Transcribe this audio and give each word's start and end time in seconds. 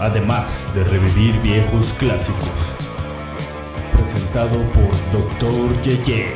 Además 0.00 0.46
de 0.74 0.84
revivir 0.84 1.40
viejos 1.40 1.86
clásicos. 1.98 2.50
Presentado 3.92 4.58
por 4.72 4.92
Dr. 5.12 5.82
Yeye. 5.82 6.34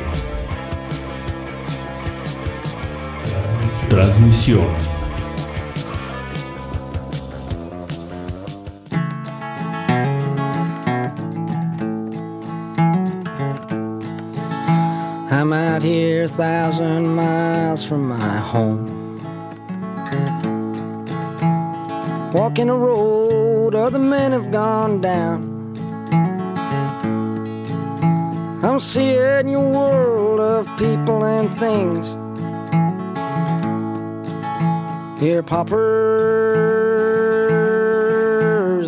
Transmisión. 3.89 4.67
I'm 15.29 15.53
out 15.53 15.83
here 15.83 16.23
a 16.23 16.27
thousand 16.27 17.15
miles 17.15 17.83
from 17.83 18.07
my 18.07 18.37
home. 18.39 19.01
Walking 22.33 22.69
a 22.69 22.75
road 22.75 23.30
other 23.75 23.99
men 23.99 24.31
have 24.31 24.51
gone 24.51 25.01
down. 25.01 25.49
I'm 28.63 28.79
seeing 28.79 29.47
your 29.47 29.69
world 29.69 30.39
of 30.39 30.67
people 30.77 31.23
and 31.25 31.49
things. 31.57 32.07
Here, 35.21 35.43
paupers 35.43 35.79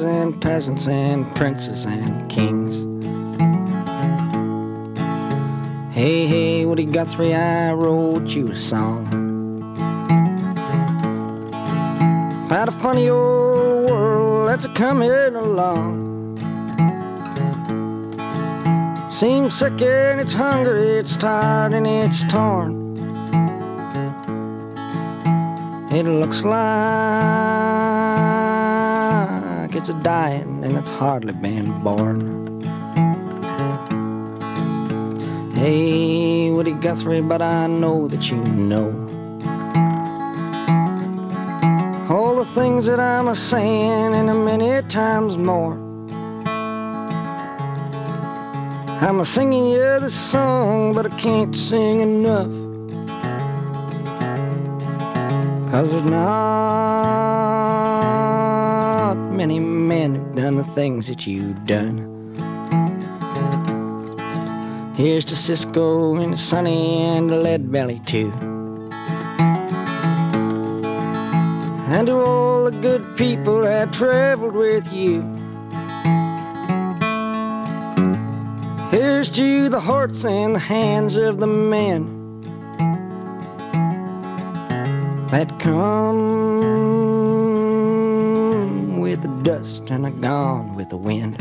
and 0.02 0.42
peasants 0.42 0.88
and 0.88 1.36
princes 1.36 1.86
and 1.86 2.30
kings. 2.30 2.86
Hey, 5.94 6.26
hey, 6.26 6.66
Woody 6.66 6.86
Guthrie, 6.86 7.36
I 7.36 7.72
wrote 7.74 8.30
you 8.36 8.48
a 8.50 8.56
song. 8.56 9.08
About 12.48 12.68
a 12.68 12.72
funny 12.72 13.10
old 13.10 13.53
that's 14.54 14.68
coming 14.78 15.10
along. 15.10 16.38
Seems 19.12 19.58
sick 19.58 19.82
and 19.82 20.22
it's 20.22 20.36
hungry, 20.36 21.00
it's 21.00 21.18
tired 21.18 21.74
and 21.74 21.88
it's 21.88 22.22
torn. 22.26 22.96
It 25.92 26.04
looks 26.04 26.44
like 26.44 26.62
it's 29.76 29.90
dying 30.04 30.64
and 30.64 30.74
it's 30.74 30.92
hardly 30.92 31.34
been 31.34 31.74
born. 31.82 32.62
Hey, 35.56 36.52
Woody 36.52 36.74
Guthrie, 36.74 37.22
but 37.22 37.42
I 37.42 37.66
know 37.66 38.08
that 38.08 38.30
you 38.30 38.38
know 38.38 39.03
things 42.54 42.86
that 42.86 43.00
I'm 43.00 43.28
a 43.30 43.36
saying 43.36 44.14
and 44.14 44.30
a 44.30 44.36
many 44.36 44.88
times 44.88 45.38
more. 45.38 45.74
I'm 49.02 49.20
a 49.20 49.26
singing 49.26 49.72
you 49.72 49.80
this 50.00 50.14
song, 50.14 50.94
but 50.94 51.08
I 51.08 51.10
can't 51.18 51.56
sing 51.56 52.02
enough. 52.02 52.52
Cause 55.72 55.90
there's 55.90 56.04
not 56.04 56.34
many 59.32 59.58
men 59.58 60.14
who've 60.14 60.36
done 60.36 60.58
the 60.58 60.64
things 60.64 61.08
that 61.08 61.26
you've 61.26 61.66
done. 61.66 62.12
Here's 64.96 65.26
to 65.26 65.36
Cisco 65.36 66.18
and 66.18 66.38
Sonny 66.38 67.02
and 67.02 67.42
Lead 67.42 67.72
Belly 67.72 68.00
too. 68.06 68.53
And 71.94 72.08
to 72.08 72.14
all 72.26 72.64
the 72.66 72.72
good 72.72 73.16
people 73.18 73.62
that 73.62 73.94
traveled 73.94 74.56
with 74.56 74.92
you. 74.92 75.22
Here's 78.90 79.30
to 79.30 79.70
the 79.70 79.80
hearts 79.80 80.26
and 80.26 80.56
the 80.56 80.60
hands 80.60 81.16
of 81.18 81.40
the 81.40 81.46
men 81.46 82.42
that 85.28 85.60
come 85.60 86.20
with 89.00 89.22
the 89.22 89.28
dust 89.44 89.92
and 89.92 90.08
are 90.08 90.10
gone 90.10 90.76
with 90.76 90.90
the 90.90 90.98
wind. 90.98 91.40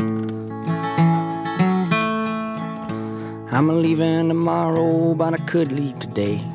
I'm 3.51 3.71
a 3.71 3.73
leaving 3.73 4.27
tomorrow, 4.27 5.15
but 5.15 5.33
I 5.33 5.37
could 5.37 5.71
leave 5.71 5.97
today. 5.97 6.52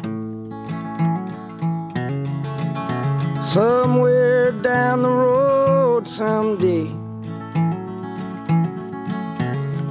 Somewhere 3.48 4.52
down 4.52 5.00
the 5.00 5.08
road 5.08 6.06
someday. 6.06 6.84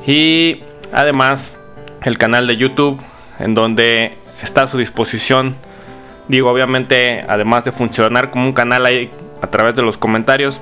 y 0.06 0.62
además 0.93 1.54
el 2.02 2.19
canal 2.19 2.46
de 2.46 2.56
YouTube, 2.56 3.00
en 3.38 3.54
donde 3.54 4.12
está 4.43 4.62
a 4.62 4.66
su 4.66 4.78
disposición. 4.78 5.56
Digo, 6.28 6.50
obviamente, 6.50 7.25
además 7.28 7.64
de 7.64 7.72
funcionar 7.72 8.31
como 8.31 8.46
un 8.46 8.52
canal 8.52 8.87
ahí 8.87 9.10
a 9.42 9.49
través 9.49 9.75
de 9.75 9.82
los 9.82 9.99
comentarios, 9.99 10.60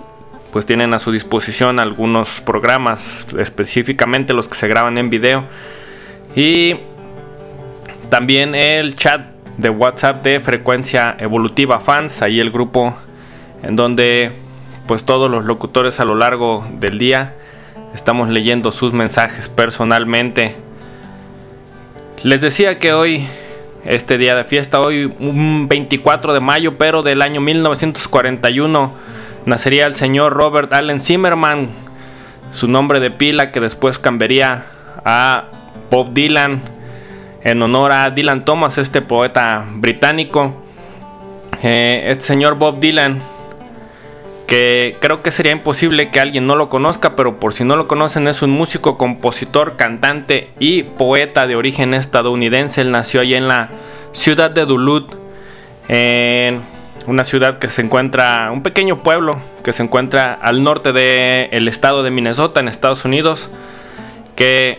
pues 0.52 0.66
tienen 0.66 0.94
a 0.94 0.98
su 0.98 1.10
disposición 1.10 1.80
algunos 1.80 2.40
programas, 2.40 3.26
específicamente 3.38 4.32
los 4.32 4.48
que 4.48 4.54
se 4.54 4.68
graban 4.68 4.98
en 4.98 5.10
video. 5.10 5.44
Y 6.36 6.76
también 8.08 8.54
el 8.54 8.94
chat 8.94 9.33
de 9.58 9.70
WhatsApp 9.70 10.22
de 10.24 10.40
frecuencia 10.40 11.16
evolutiva 11.18 11.80
fans, 11.80 12.22
ahí 12.22 12.40
el 12.40 12.50
grupo 12.50 12.94
en 13.62 13.76
donde 13.76 14.32
pues 14.86 15.04
todos 15.04 15.30
los 15.30 15.44
locutores 15.44 16.00
a 16.00 16.04
lo 16.04 16.14
largo 16.14 16.66
del 16.78 16.98
día 16.98 17.34
estamos 17.94 18.28
leyendo 18.28 18.72
sus 18.72 18.92
mensajes 18.92 19.48
personalmente. 19.48 20.56
Les 22.22 22.40
decía 22.40 22.78
que 22.78 22.92
hoy, 22.92 23.26
este 23.84 24.18
día 24.18 24.34
de 24.34 24.44
fiesta, 24.44 24.80
hoy 24.80 25.12
un 25.18 25.68
24 25.68 26.34
de 26.34 26.40
mayo, 26.40 26.76
pero 26.76 27.02
del 27.02 27.22
año 27.22 27.40
1941, 27.40 28.92
nacería 29.46 29.86
el 29.86 29.96
señor 29.96 30.32
Robert 30.34 30.72
Allen 30.72 31.00
Zimmerman, 31.00 31.68
su 32.50 32.68
nombre 32.68 33.00
de 33.00 33.10
pila 33.10 33.52
que 33.52 33.60
después 33.60 33.98
cambiaría 33.98 34.64
a 35.04 35.44
Bob 35.90 36.12
Dylan 36.12 36.73
en 37.44 37.62
honor 37.62 37.92
a 37.92 38.10
Dylan 38.10 38.44
Thomas, 38.44 38.78
este 38.78 39.02
poeta 39.02 39.64
británico. 39.74 40.52
Eh, 41.62 42.06
este 42.08 42.24
señor 42.24 42.56
Bob 42.56 42.80
Dylan 42.80 43.22
que 44.46 44.96
creo 45.00 45.22
que 45.22 45.30
sería 45.30 45.52
imposible 45.52 46.10
que 46.10 46.20
alguien 46.20 46.46
no 46.46 46.56
lo 46.56 46.68
conozca, 46.68 47.16
pero 47.16 47.40
por 47.40 47.54
si 47.54 47.64
no 47.64 47.76
lo 47.76 47.88
conocen 47.88 48.28
es 48.28 48.42
un 48.42 48.50
músico, 48.50 48.98
compositor, 48.98 49.76
cantante 49.76 50.50
y 50.58 50.82
poeta 50.82 51.46
de 51.46 51.56
origen 51.56 51.94
estadounidense. 51.94 52.82
Él 52.82 52.90
nació 52.90 53.20
allá 53.20 53.38
en 53.38 53.48
la 53.48 53.70
ciudad 54.12 54.50
de 54.50 54.66
Duluth, 54.66 55.14
en 55.88 56.62
una 57.06 57.24
ciudad 57.24 57.58
que 57.58 57.68
se 57.68 57.82
encuentra, 57.82 58.50
un 58.52 58.62
pequeño 58.62 58.98
pueblo 58.98 59.40
que 59.62 59.72
se 59.72 59.82
encuentra 59.82 60.34
al 60.34 60.62
norte 60.62 60.92
del 60.92 61.68
estado 61.68 62.02
de 62.02 62.10
Minnesota 62.10 62.60
en 62.60 62.68
Estados 62.68 63.04
Unidos, 63.04 63.48
que 64.36 64.78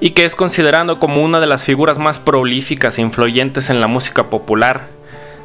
y 0.00 0.10
que 0.10 0.24
es 0.24 0.34
considerado 0.34 0.98
como 0.98 1.22
una 1.22 1.40
de 1.40 1.46
las 1.46 1.64
figuras 1.64 1.98
más 1.98 2.18
prolíficas 2.18 2.98
e 2.98 3.02
influyentes 3.02 3.70
en 3.70 3.80
la 3.80 3.88
música 3.88 4.30
popular 4.30 4.88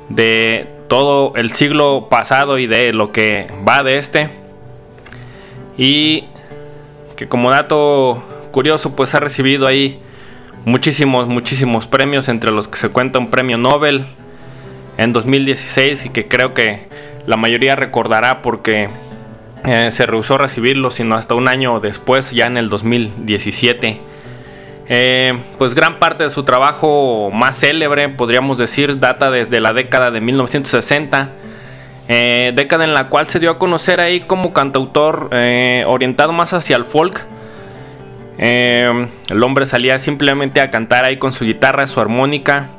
de 0.10 0.68
todo 0.88 1.34
el 1.36 1.54
siglo 1.54 2.07
pasado 2.10 2.57
y 2.57 2.68
de 2.68 2.94
lo 2.94 3.12
que 3.12 3.48
va 3.68 3.84
de 3.84 3.98
este. 3.98 4.30
Y 5.78 6.25
que 7.16 7.28
como 7.28 7.51
dato 7.51 8.24
curioso, 8.51 8.96
pues 8.96 9.16
ha 9.16 9.19
recibido 9.19 9.68
ahí 9.68 10.00
muchísimos, 10.66 11.28
muchísimos 11.28 11.88
premios, 11.88 12.28
entre 12.28 12.51
los 12.51 12.68
que 12.68 12.78
se 12.78 12.90
cuenta 12.90 13.19
un 13.19 13.30
premio 13.30 13.57
Nobel 13.57 14.06
en 14.98 15.13
2016 15.13 16.07
y 16.07 16.10
que 16.10 16.28
creo 16.28 16.54
que 16.54 16.88
la 17.25 17.38
mayoría 17.38 17.75
recordará 17.75 18.42
porque 18.42 18.90
eh, 19.66 19.92
se 19.92 20.06
rehusó 20.06 20.36
a 20.36 20.40
recibirlo, 20.40 20.92
sino 20.92 21.16
hasta 21.16 21.36
un 21.36 21.48
año 21.48 21.80
después, 21.80 22.31
ya 22.31 22.48
en 22.48 22.57
el 22.57 22.69
2017. 22.69 24.08
Eh, 24.91 25.39
pues 25.59 25.75
gran 25.75 26.00
parte 26.00 26.24
de 26.24 26.31
su 26.31 26.44
trabajo 26.44 27.30
más 27.31 27.59
célebre, 27.59 28.09
podríamos 28.09 28.57
decir, 28.57 29.00
data 29.00 29.30
desde 29.30 29.59
la 29.59 29.71
década 29.71 30.09
de 30.09 30.19
1960. 30.19 31.30
Eh, 32.07 32.51
década 32.56 32.86
en 32.86 32.95
la 32.95 33.07
cual 33.07 33.27
se 33.27 33.39
dio 33.39 33.51
a 33.51 33.59
conocer 33.59 34.01
ahí 34.01 34.21
como 34.21 34.51
cantautor 34.51 35.30
eh, 35.31 35.83
orientado 35.88 36.33
más 36.33 36.53
hacia 36.53 36.75
el 36.75 36.86
folk. 36.86 37.24
el 38.39 39.44
hombre 39.44 39.68
salía 39.68 40.00
simplemente 40.00 40.59
a 40.59 40.71
cantar 40.71 41.06
ahí 41.06 41.18
con 41.18 41.33
su 41.33 41.45
guitarra, 41.45 41.88
su 41.88 42.00
armónica. 42.00 42.69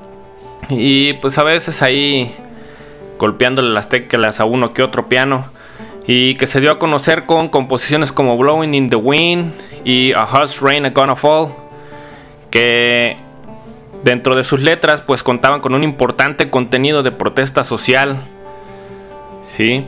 Y 0.68 1.12
pues 1.14 1.38
a 1.38 1.44
veces 1.44 1.80
ahí 1.80 2.34
golpeándole 3.18 3.70
las 3.70 3.88
teclas 3.88 4.40
a 4.40 4.46
uno 4.46 4.72
que 4.72 4.82
otro 4.82 5.08
piano. 5.08 5.46
Y 6.08 6.34
que 6.34 6.48
se 6.48 6.60
dio 6.60 6.72
a 6.72 6.78
conocer 6.80 7.24
con 7.26 7.48
composiciones 7.50 8.10
como 8.10 8.36
Blowing 8.36 8.74
in 8.74 8.90
the 8.90 8.96
Wind 8.96 9.52
y 9.84 10.12
A 10.14 10.24
Hush 10.24 10.58
Rain 10.60 10.86
a 10.86 10.90
Gonna 10.90 11.14
Fall 11.14 11.59
que 12.50 13.16
dentro 14.02 14.34
de 14.34 14.44
sus 14.44 14.60
letras 14.60 15.02
pues 15.02 15.22
contaban 15.22 15.60
con 15.60 15.74
un 15.74 15.84
importante 15.84 16.50
contenido 16.50 17.02
de 17.02 17.12
protesta 17.12 17.64
social, 17.64 18.16
¿sí? 19.44 19.86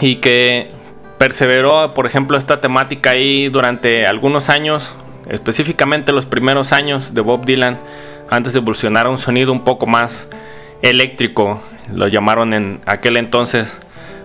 Y 0.00 0.16
que 0.16 0.70
perseveró, 1.18 1.94
por 1.94 2.06
ejemplo, 2.06 2.36
esta 2.36 2.60
temática 2.60 3.10
ahí 3.10 3.48
durante 3.48 4.06
algunos 4.06 4.48
años, 4.48 4.94
específicamente 5.28 6.12
los 6.12 6.26
primeros 6.26 6.72
años 6.72 7.14
de 7.14 7.20
Bob 7.20 7.44
Dylan, 7.44 7.78
antes 8.30 8.52
de 8.52 8.58
evolucionar 8.58 9.06
a 9.06 9.10
un 9.10 9.18
sonido 9.18 9.52
un 9.52 9.64
poco 9.64 9.86
más 9.86 10.28
eléctrico, 10.82 11.60
lo 11.92 12.08
llamaron 12.08 12.52
en 12.52 12.80
aquel 12.86 13.16
entonces. 13.16 13.78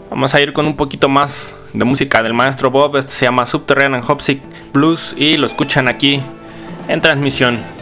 Vamos 0.10 0.36
a 0.36 0.42
ir 0.42 0.52
con 0.52 0.68
un 0.68 0.76
poquito 0.76 1.08
más 1.08 1.56
de 1.72 1.86
música 1.86 2.22
del 2.22 2.34
maestro 2.34 2.70
Bob, 2.70 2.98
este 2.98 3.14
se 3.14 3.26
llama 3.26 3.46
Subterranean 3.46 4.04
Hopsick 4.06 4.42
Blues 4.74 5.14
y 5.18 5.38
lo 5.38 5.48
escuchan 5.48 5.88
aquí 5.88 6.22
en 6.92 7.00
transmisión. 7.00 7.81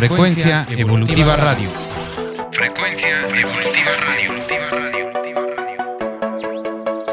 Frecuencia 0.00 0.66
Evolutiva 0.70 1.36
Radio. 1.36 1.68
Frecuencia 2.50 3.20
Evolutiva 3.20 3.90
Radio. 4.00 4.32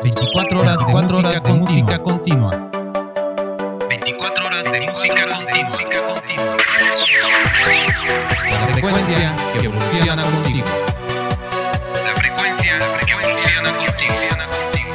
24 0.03 0.61
horas 0.61 0.77
de, 0.79 0.85
4 0.85 1.17
horas 1.17 1.43
de 1.43 1.51
música 1.51 1.99
continua. 1.99 2.69
24 3.89 4.45
horas 4.45 4.71
de 4.71 4.79
música 4.79 5.27
continua. 5.27 5.77
La 8.51 8.67
frecuencia 8.71 9.35
que 9.51 9.65
evoluciona 9.65 10.23
contigo. 10.23 10.65
La 12.05 12.15
frecuencia 12.15 12.79
que 13.03 13.11
evoluciona 13.11 13.73
contigo. 13.73 14.93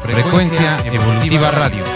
Frecuencia 0.00 0.78
Evolutiva 0.86 1.50
Radio. 1.50 1.91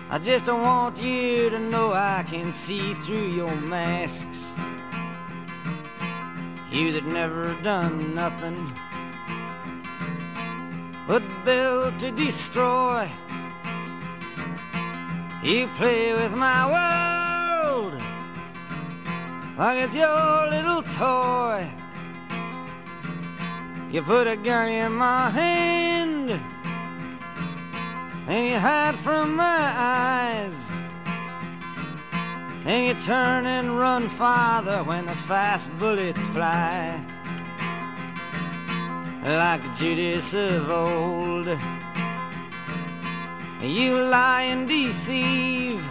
I 0.10 0.18
just 0.18 0.46
don't 0.46 0.64
want 0.64 0.98
you 0.98 1.52
to 1.52 1.60
know 1.60 1.92
I 1.94 2.24
can 2.28 2.52
see 2.54 2.96
through 2.96 3.28
your 3.30 3.56
masks. 3.56 4.48
You 6.72 6.92
that 6.94 7.06
never 7.06 7.54
done 7.62 8.16
nothing 8.16 8.72
but 11.08 11.22
build 11.46 12.00
to 12.00 12.10
destroy. 12.12 13.08
You 15.44 15.68
play 15.78 16.14
with 16.14 16.34
my 16.36 16.66
world 16.72 17.23
like 19.58 19.84
it's 19.84 19.96
your 19.96 20.50
little 20.50 20.84
toy. 20.84 21.68
You 23.92 24.02
put 24.02 24.26
a 24.26 24.36
gun 24.36 24.70
in 24.70 24.92
my 24.94 25.30
hand 25.30 26.32
and 28.28 28.48
you 28.48 28.58
hide 28.58 28.96
from 28.96 29.36
my 29.36 29.74
eyes. 29.76 30.72
And 32.66 32.88
you 32.88 33.04
turn 33.04 33.46
and 33.46 33.78
run 33.78 34.08
farther 34.10 34.84
when 34.84 35.06
the 35.06 35.16
fast 35.28 35.70
bullets 35.78 36.26
fly. 36.28 37.04
Like 39.24 39.62
Judas 39.78 40.34
of 40.34 40.70
old, 40.70 41.48
you 43.62 43.96
lie 43.96 44.44
and 44.44 44.68
deceive. 44.68 45.84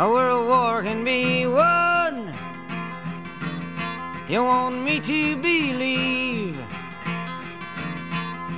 A 0.00 0.08
world 0.08 0.48
war 0.48 0.82
can 0.82 1.04
be 1.04 1.46
won. 1.46 2.32
You 4.30 4.42
want 4.42 4.82
me 4.82 4.98
to 4.98 5.36
believe 5.36 6.56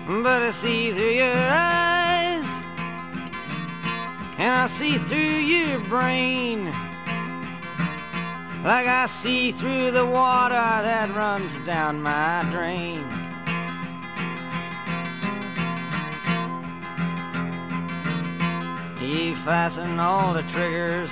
but 0.07 0.43
I 0.43 0.51
see 0.53 0.93
through 0.93 1.11
your 1.11 1.35
eyes, 1.35 2.63
and 4.39 4.53
I 4.55 4.67
see 4.69 4.99
through 4.99 5.19
your 5.19 5.81
brain, 5.81 6.67
like 8.63 8.87
I 8.87 9.07
see 9.07 9.51
through 9.51 9.91
the 9.91 10.07
water 10.07 10.55
that 10.55 11.11
runs 11.17 11.53
down 11.67 12.03
my 12.03 12.47
drain. 12.53 13.05
You 19.01 19.35
fasten 19.35 19.99
all 19.99 20.33
the 20.33 20.43
triggers 20.45 21.11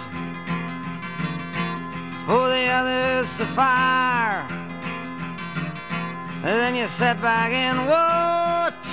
for 2.31 2.49
the 2.49 2.67
others 2.69 3.35
to 3.35 3.45
fire. 3.45 4.47
And 6.45 6.55
then 6.63 6.77
you 6.77 6.87
sit 6.87 7.21
back 7.21 7.51
and 7.51 7.89
watch 7.89 8.87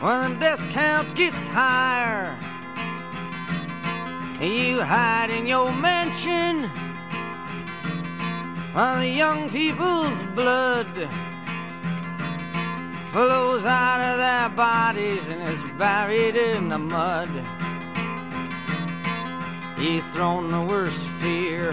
when 0.00 0.34
the 0.34 0.38
death 0.38 0.60
count 0.70 1.12
gets 1.16 1.48
higher. 1.48 2.36
You 4.40 4.80
hide 4.80 5.30
in 5.30 5.48
your 5.48 5.72
mansion 5.72 6.70
while 8.72 9.00
the 9.00 9.08
young 9.08 9.50
people's 9.50 10.22
blood 10.36 10.86
flows 13.10 13.64
out 13.66 14.00
of 14.00 14.18
their 14.18 14.50
bodies 14.50 15.26
and 15.26 15.42
is 15.48 15.64
buried 15.76 16.36
in 16.36 16.68
the 16.68 16.78
mud. 16.78 17.28
You've 19.80 20.04
thrown 20.04 20.50
the 20.50 20.60
worst 20.60 21.00
fear 21.22 21.72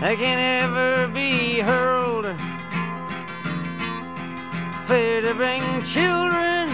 that 0.00 0.16
can 0.16 0.38
ever 0.64 1.06
be 1.12 1.60
hurled. 1.60 2.24
Fear 4.86 5.20
to 5.20 5.34
bring 5.34 5.60
children 5.82 6.70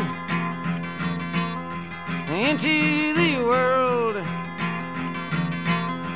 into 2.31 3.13
the 3.15 3.43
world. 3.43 4.15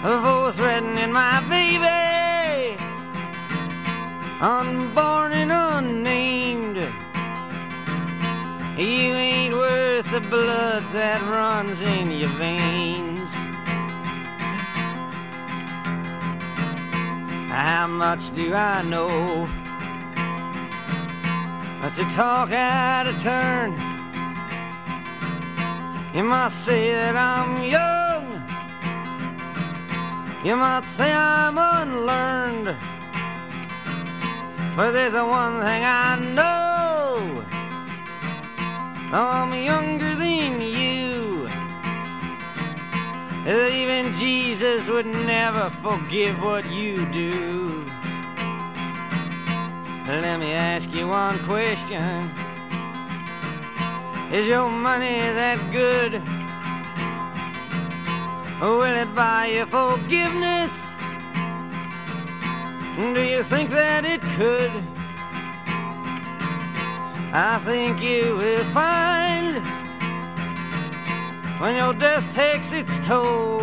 For 0.03 0.53
threatening 0.53 1.11
my 1.11 1.41
baby, 1.51 2.79
unborn 4.41 5.33
and 5.33 5.51
unnamed. 5.51 6.52
You 8.77 8.85
ain't 8.87 9.55
worth 9.55 10.11
the 10.11 10.23
blood 10.23 10.83
that 10.95 11.21
runs 11.29 11.83
in 11.83 12.11
your 12.11 12.31
veins. 12.31 13.31
How 17.53 17.87
much 17.87 18.35
do 18.35 18.55
I 18.55 18.81
know? 18.81 19.47
But 21.83 21.93
to 21.97 22.05
talk 22.15 22.51
out 22.53 23.07
of 23.07 23.21
turn, 23.21 23.73
you 26.15 26.23
might 26.25 26.53
say 26.53 26.93
that 26.93 27.15
I'm 27.15 27.63
young. 27.63 28.25
You 30.47 30.57
might 30.57 30.87
say 30.87 31.13
I'm 31.13 31.59
unlearned. 31.59 32.75
But 34.75 34.93
there's 34.93 35.15
a 35.15 35.27
one 35.27 35.61
thing 35.61 35.85
I 35.85 36.19
know. 36.35 36.62
I'm 39.15 39.53
younger 39.53 40.15
than 40.15 40.59
you. 40.59 41.47
Even 43.47 44.15
Jesus 44.15 44.89
would 44.89 45.05
never 45.05 45.69
forgive 45.83 46.43
what 46.43 46.65
you 46.71 47.05
do. 47.13 47.85
Let 50.07 50.41
me 50.41 50.53
ask 50.53 50.91
you 50.95 51.09
one 51.09 51.39
question. 51.45 52.31
Is 54.33 54.47
your 54.47 54.71
money 54.71 55.21
that 55.37 55.59
good? 55.71 56.23
Will 58.63 58.83
it 58.83 59.15
buy 59.15 59.49
you 59.49 59.67
forgiveness? 59.67 60.87
Do 62.97 63.21
you 63.21 63.43
think 63.43 63.69
that 63.69 64.07
it 64.07 64.23
could? 64.39 64.92
I 67.35 67.59
think 67.65 68.03
you 68.03 68.37
will 68.37 68.65
find 68.75 69.57
when 71.63 71.77
your 71.77 71.95
death 71.95 72.31
takes 72.35 72.75
its 72.75 72.99
toll. 73.07 73.63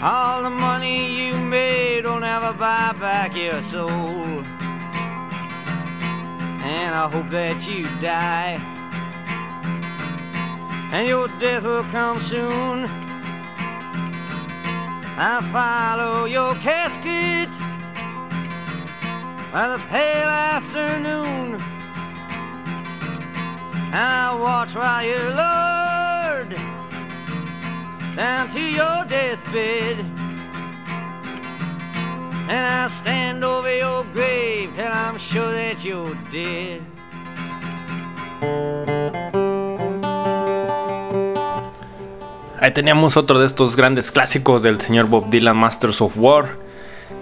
All 0.00 0.42
the 0.42 0.48
money 0.48 1.28
you 1.28 1.36
made 1.36 2.06
will 2.06 2.20
never 2.20 2.54
buy 2.54 2.94
back 2.98 3.36
your 3.36 3.60
soul. 3.60 3.90
And 6.64 6.94
I 6.94 7.10
hope 7.12 7.28
that 7.28 7.68
you 7.68 7.84
die. 8.00 8.58
And 10.92 11.06
your 11.06 11.28
death 11.38 11.64
will 11.64 11.84
come 11.84 12.22
soon. 12.22 12.86
I 15.18 15.42
follow 15.52 16.24
your 16.24 16.54
casket 16.54 17.50
by 19.54 19.68
the 19.68 19.78
pale 19.88 20.28
afternoon. 20.28 21.62
I 23.92 24.36
watch 24.42 24.74
while 24.74 25.06
you're 25.06 25.30
lowered 25.30 26.52
down 28.16 28.48
to 28.48 28.60
your 28.60 29.04
deathbed. 29.06 30.04
And 32.50 32.64
I 32.82 32.88
stand 32.88 33.44
over 33.44 33.72
your 33.76 34.02
grave 34.12 34.74
till 34.74 34.90
I'm 34.90 35.18
sure 35.18 35.52
that 35.52 35.84
you're 35.84 36.16
dead. 36.32 36.82
Ahí 42.60 42.72
teníamos 42.72 43.16
otro 43.16 43.38
de 43.38 43.46
estos 43.46 43.76
grandes 43.76 44.10
clásicos 44.10 44.62
del 44.62 44.80
señor 44.80 45.06
Bob 45.06 45.30
Dylan, 45.30 45.56
Masters 45.56 46.00
of 46.00 46.16
War, 46.16 46.63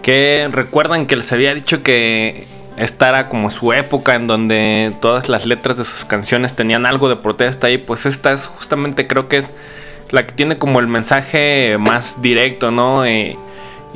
que 0.03 0.49
recuerdan 0.51 1.07
que 1.07 1.17
les 1.17 1.33
había 1.33 1.55
dicho 1.55 1.83
que 1.83 2.47
esta 2.77 3.09
era 3.09 3.29
como 3.29 3.51
su 3.51 3.73
época 3.73 4.15
en 4.15 4.27
donde 4.27 4.93
todas 5.01 5.29
las 5.29 5.47
letras 5.47 5.77
de 5.77 5.85
sus 5.85 6.05
canciones 6.05 6.55
tenían 6.55 6.87
algo 6.87 7.09
de 7.09 7.17
protesta 7.17 7.71
y 7.71 7.79
pues 7.79 8.07
esta 8.07 8.33
es 8.33 8.47
justamente 8.47 9.07
creo 9.07 9.29
que 9.29 9.39
es 9.39 9.51
la 10.11 10.27
que 10.27 10.33
tiene 10.33 10.59
como 10.59 10.81
el 10.81 10.89
mensaje 10.89 11.77
más 11.79 12.21
directo, 12.21 12.71
¿no? 12.71 13.07
y 13.09 13.37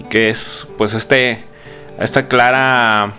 que 0.08 0.30
es 0.30 0.68
pues 0.76 0.94
este, 0.94 1.44
esta 1.98 2.28
clara, 2.28 3.12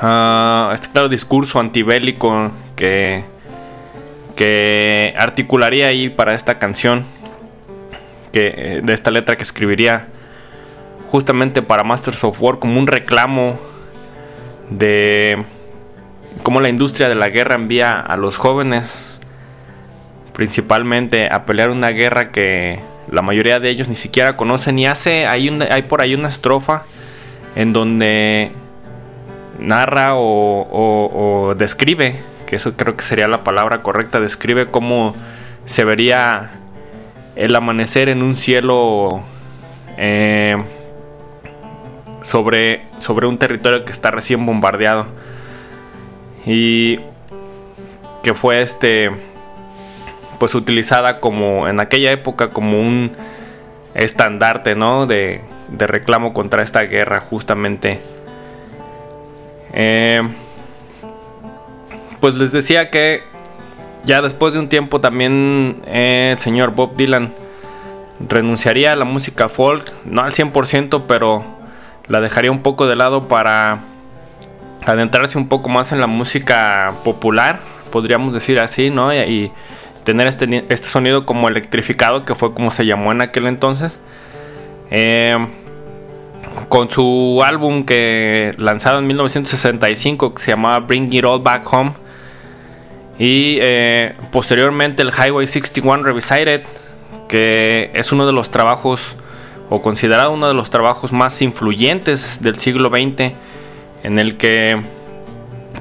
uh, 0.00 0.72
este 0.72 0.88
claro 0.90 1.08
discurso 1.08 1.58
antibélico 1.58 2.52
que, 2.76 3.24
que 4.36 5.14
articularía 5.16 5.88
ahí 5.88 6.08
para 6.08 6.34
esta 6.34 6.58
canción 6.58 7.04
que, 8.32 8.80
de 8.82 8.92
esta 8.92 9.10
letra 9.10 9.36
que 9.36 9.42
escribiría 9.42 10.08
justamente 11.12 11.60
para 11.60 11.84
Masters 11.84 12.24
of 12.24 12.40
War 12.40 12.58
como 12.58 12.80
un 12.80 12.86
reclamo 12.86 13.58
de 14.70 15.44
cómo 16.42 16.58
la 16.62 16.70
industria 16.70 17.06
de 17.10 17.14
la 17.14 17.28
guerra 17.28 17.54
envía 17.54 17.92
a 17.92 18.16
los 18.16 18.38
jóvenes 18.38 19.04
principalmente 20.32 21.28
a 21.30 21.44
pelear 21.44 21.68
una 21.68 21.90
guerra 21.90 22.30
que 22.30 22.80
la 23.10 23.20
mayoría 23.20 23.60
de 23.60 23.68
ellos 23.68 23.88
ni 23.88 23.94
siquiera 23.94 24.38
conocen. 24.38 24.78
Y 24.78 24.86
hace 24.86 25.26
hay, 25.26 25.50
hay 25.70 25.82
por 25.82 26.00
ahí 26.00 26.14
una 26.14 26.28
estrofa 26.28 26.84
en 27.56 27.74
donde 27.74 28.52
narra 29.58 30.14
o, 30.14 31.50
o 31.50 31.54
describe 31.54 32.16
que 32.46 32.56
eso 32.56 32.72
creo 32.74 32.96
que 32.96 33.04
sería 33.04 33.28
la 33.28 33.44
palabra 33.44 33.82
correcta 33.82 34.18
describe 34.18 34.70
cómo 34.70 35.14
se 35.66 35.84
vería 35.84 36.52
el 37.36 37.54
amanecer 37.54 38.08
en 38.08 38.22
un 38.22 38.34
cielo 38.34 39.20
eh, 39.98 40.56
sobre, 42.22 42.86
sobre 42.98 43.26
un 43.26 43.38
territorio 43.38 43.84
que 43.84 43.92
está 43.92 44.10
recién 44.10 44.44
bombardeado 44.46 45.06
y 46.46 47.00
que 48.22 48.34
fue 48.34 48.62
este 48.62 49.10
pues 50.38 50.54
utilizada 50.54 51.20
como 51.20 51.68
en 51.68 51.80
aquella 51.80 52.10
época 52.10 52.50
como 52.50 52.80
un 52.80 53.12
estandarte 53.94 54.74
¿no? 54.74 55.06
de, 55.06 55.40
de 55.68 55.86
reclamo 55.86 56.32
contra 56.32 56.62
esta 56.62 56.82
guerra 56.82 57.20
justamente 57.20 58.00
eh, 59.72 60.22
pues 62.20 62.34
les 62.34 62.52
decía 62.52 62.90
que 62.90 63.22
ya 64.04 64.20
después 64.20 64.52
de 64.52 64.60
un 64.60 64.68
tiempo 64.68 65.00
también 65.00 65.82
eh, 65.86 66.30
el 66.32 66.38
señor 66.38 66.72
Bob 66.72 66.96
Dylan 66.96 67.32
renunciaría 68.28 68.92
a 68.92 68.96
la 68.96 69.04
música 69.04 69.48
folk, 69.48 69.92
no 70.04 70.22
al 70.22 70.32
100%, 70.32 71.04
pero 71.06 71.44
la 72.12 72.20
dejaría 72.20 72.50
un 72.50 72.60
poco 72.60 72.86
de 72.86 72.94
lado 72.94 73.26
para 73.26 73.84
adentrarse 74.84 75.38
un 75.38 75.48
poco 75.48 75.70
más 75.70 75.92
en 75.92 76.00
la 76.00 76.06
música 76.06 76.92
popular, 77.04 77.60
podríamos 77.90 78.34
decir 78.34 78.60
así, 78.60 78.90
¿no? 78.90 79.14
Y, 79.14 79.50
tener 80.04 80.26
este, 80.26 80.64
este, 80.68 80.88
sonido 80.88 81.24
como 81.24 81.48
electrificado, 81.48 82.24
que 82.24 82.34
fue 82.34 82.52
como 82.52 82.70
se 82.72 82.84
llamó 82.84 83.12
en 83.12 83.22
aquel 83.22 83.46
entonces. 83.46 83.98
Eh, 84.90 85.34
con 86.68 86.90
su 86.90 87.40
álbum 87.42 87.84
que 87.84 88.50
lanzado 88.58 88.98
en 88.98 89.06
1965, 89.06 90.34
que 90.34 90.42
se 90.42 90.50
llamaba 90.50 90.80
Bring 90.80 91.10
It 91.14 91.24
All 91.24 91.40
Back 91.40 91.72
Home, 91.72 91.92
y 93.18 93.56
eh, 93.62 94.16
posteriormente 94.30 95.02
el 95.02 95.12
Highway 95.12 95.46
61 95.46 96.02
Revisited, 96.02 96.64
que 97.28 97.90
es 97.94 98.12
uno 98.12 98.26
de 98.26 98.32
los 98.32 98.50
trabajos, 98.50 99.16
o 99.74 99.80
considerado 99.80 100.32
uno 100.32 100.48
de 100.48 100.54
los 100.54 100.68
trabajos 100.68 101.12
más 101.12 101.40
influyentes 101.40 102.42
del 102.42 102.58
siglo 102.58 102.90
XX, 102.90 103.32
en 104.02 104.18
el 104.18 104.36
que 104.36 104.78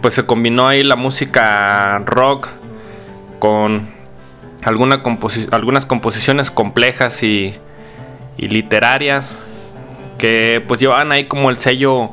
pues 0.02 0.14
se 0.14 0.26
combinó 0.26 0.70
ahí 0.70 0.82
la 0.82 0.96
música 0.96 2.00
rock 2.06 2.48
con 3.40 3.90
alguna 4.64 5.04
algunas 5.52 5.86
composiciones 5.86 6.52
complejas 6.52 7.22
y, 7.22 7.54
y, 8.38 8.48
literarias 8.48 9.38
que 10.18 10.64
pues 10.66 10.80
llevaban 10.80 11.12
ahí 11.12 11.26
como 11.26 11.50
el 11.50 11.58
sello 11.58 12.12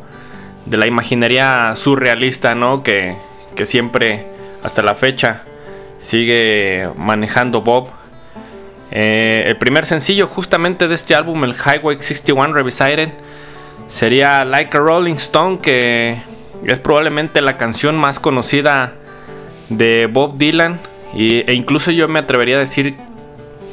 de 0.66 0.78
la 0.78 0.88
imaginería 0.88 1.76
surrealista, 1.76 2.56
¿no? 2.56 2.82
Que, 2.82 3.14
que 3.54 3.66
siempre 3.66 4.26
hasta 4.64 4.82
la 4.82 4.96
fecha 4.96 5.44
sigue 6.00 6.88
manejando 6.96 7.60
Bob. 7.60 7.97
Eh, 8.90 9.44
el 9.46 9.56
primer 9.58 9.86
sencillo 9.86 10.26
justamente 10.26 10.88
de 10.88 10.94
este 10.94 11.14
álbum, 11.14 11.44
el 11.44 11.54
Highway 11.54 11.96
61 12.00 12.54
Revisited, 12.54 13.10
sería 13.88 14.44
Like 14.44 14.76
a 14.76 14.80
Rolling 14.80 15.14
Stone, 15.14 15.58
que 15.60 16.18
es 16.64 16.78
probablemente 16.78 17.40
la 17.40 17.56
canción 17.56 17.96
más 17.96 18.18
conocida 18.18 18.94
de 19.68 20.06
Bob 20.06 20.38
Dylan. 20.38 20.80
e 21.14 21.52
incluso 21.54 21.90
yo 21.90 22.08
me 22.08 22.18
atrevería 22.18 22.56
a 22.56 22.60
decir 22.60 22.96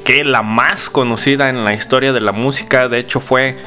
que 0.04 0.24
la 0.24 0.42
más 0.42 0.90
conocida 0.90 1.50
en 1.50 1.66
la 1.66 1.74
historia 1.74 2.14
de 2.14 2.22
la 2.22 2.32
música. 2.32 2.88
De 2.88 3.00
hecho 3.00 3.20
fue 3.20 3.58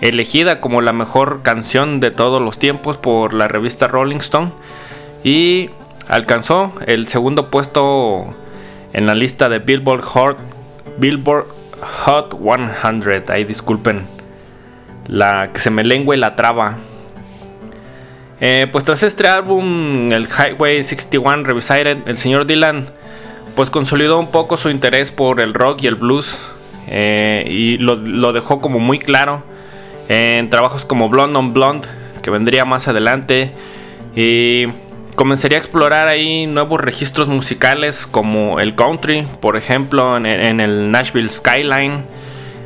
elegida 0.00 0.60
como 0.60 0.82
la 0.82 0.92
mejor 0.92 1.42
canción 1.42 2.00
de 2.00 2.10
todos 2.10 2.40
los 2.42 2.58
tiempos 2.58 2.98
por 2.98 3.34
la 3.34 3.48
revista 3.48 3.88
Rolling 3.88 4.18
Stone. 4.18 4.52
Y 5.24 5.70
Alcanzó 6.08 6.72
el 6.86 7.08
segundo 7.08 7.50
puesto 7.50 8.32
en 8.92 9.06
la 9.06 9.14
lista 9.16 9.48
de 9.48 9.58
Billboard 9.58 10.02
Hot, 10.02 10.38
Billboard 10.98 11.46
Hot 12.04 12.36
100. 12.40 13.24
Ahí 13.28 13.44
disculpen 13.44 14.06
la 15.08 15.52
que 15.52 15.60
se 15.60 15.70
me 15.70 15.84
lengua 15.84 16.16
la 16.16 16.36
traba. 16.36 16.76
Eh, 18.40 18.66
pues 18.70 18.84
tras 18.84 19.02
este 19.02 19.26
álbum, 19.26 20.12
el 20.12 20.28
Highway 20.28 20.84
61 20.84 21.44
Revisited, 21.44 22.06
el 22.06 22.18
señor 22.18 22.46
Dylan 22.46 22.86
pues 23.54 23.70
consolidó 23.70 24.18
un 24.18 24.30
poco 24.30 24.58
su 24.58 24.68
interés 24.68 25.10
por 25.10 25.40
el 25.40 25.54
rock 25.54 25.82
y 25.82 25.86
el 25.86 25.94
blues 25.94 26.36
eh, 26.86 27.46
y 27.48 27.78
lo, 27.78 27.96
lo, 27.96 28.34
dejó 28.34 28.60
como 28.60 28.78
muy 28.78 28.98
claro 28.98 29.42
en 30.10 30.50
trabajos 30.50 30.84
como 30.84 31.08
Blonde 31.08 31.38
on 31.38 31.54
Blonde 31.54 31.88
que 32.20 32.30
vendría 32.30 32.66
más 32.66 32.86
adelante 32.86 33.52
y 34.14 34.66
comenzaría 35.16 35.56
a 35.56 35.60
explorar 35.60 36.08
ahí 36.08 36.46
nuevos 36.46 36.80
registros 36.80 37.26
musicales 37.26 38.06
como 38.06 38.60
el 38.60 38.74
country, 38.76 39.26
por 39.40 39.56
ejemplo, 39.56 40.16
en, 40.16 40.26
el 40.60 40.90
Nashville 40.90 41.30
Skyline 41.30 42.04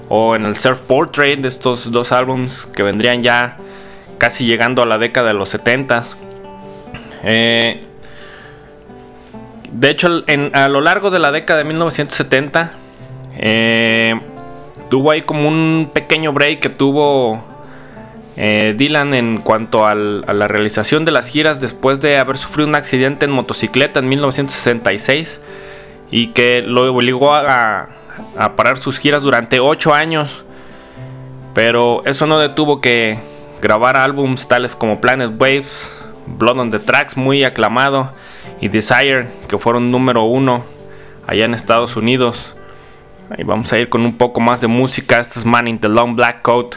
o 0.09 0.35
en 0.35 0.45
el 0.45 0.57
Surf 0.57 0.81
Portrait 0.81 1.41
de 1.41 1.49
estos 1.49 1.91
dos 1.93 2.13
álbums 2.13 2.67
que 2.67 2.83
vendrían 2.83 3.23
ya 3.23 3.57
casi 4.19 4.45
llegando 4.45 4.83
a 4.83 4.87
la 4.87 4.99
década 4.99 5.29
de 5.29 5.35
los 5.35 5.49
70 5.51 6.05
eh, 7.23 7.85
de 9.73 9.91
hecho, 9.91 10.25
a 10.53 10.69
lo 10.69 10.81
largo 10.81 11.11
de 11.11 11.21
la 11.21 11.31
década 11.31 11.59
de 11.59 11.65
1970 11.65 12.73
eh, 13.37 14.21
tuvo 14.89 15.13
ahí 15.13 15.23
como 15.23 15.49
un 15.49 15.91
pequeño 15.93 16.33
break 16.33 16.59
que 16.59 16.69
tuvo 16.69 17.50
eh, 18.37 18.75
Dylan 18.77 19.15
en 19.15 19.41
cuanto 19.41 19.87
a 19.87 19.95
la 19.95 20.49
realización 20.49 21.05
de 21.05 21.13
las 21.13 21.29
giras 21.29 21.61
después 21.61 22.01
de 22.01 22.19
haber 22.19 22.39
sufrido 22.39 22.69
un 22.69 22.75
accidente 22.75 23.25
en 23.25 23.33
motocicleta 23.33 24.01
en 24.01 24.09
1966 24.09 25.41
y 26.11 26.29
que 26.29 26.63
lo 26.63 26.93
obligó 26.93 27.35
a, 27.35 27.89
parar 28.57 28.79
sus 28.79 28.99
giras 28.99 29.23
durante 29.23 29.61
8 29.61 29.95
años. 29.95 30.45
Pero 31.55 32.03
eso 32.05 32.27
no 32.27 32.39
detuvo 32.39 32.81
que 32.81 33.19
grabar 33.61 33.97
álbums 33.97 34.49
tales 34.49 34.77
como 34.77 35.01
Planet 35.01 35.33
Waves, 35.39 35.93
Blood 36.27 36.59
on 36.59 36.71
the 36.71 36.79
Tracks, 36.79 37.17
muy 37.17 37.45
aclamado, 37.45 38.13
y 38.61 38.69
Desire, 38.69 39.29
que 39.49 39.59
fueron 39.59 39.91
número 39.91 40.23
uno 40.23 40.65
allá 41.27 41.45
en 41.45 41.55
Estados 41.55 41.97
Unidos. 41.97 42.55
Ahí 43.31 43.45
vamos 43.45 43.73
a 43.73 43.79
ir 43.79 43.89
con 43.89 44.03
un 44.03 44.17
poco 44.17 44.41
más 44.41 44.61
de 44.61 44.67
música. 44.67 45.19
Este 45.19 45.39
es 45.39 45.47
Man 45.47 45.69
in 45.69 45.79
the 45.79 45.89
Long 45.89 46.17
Black 46.17 46.43
Coat. 46.43 46.77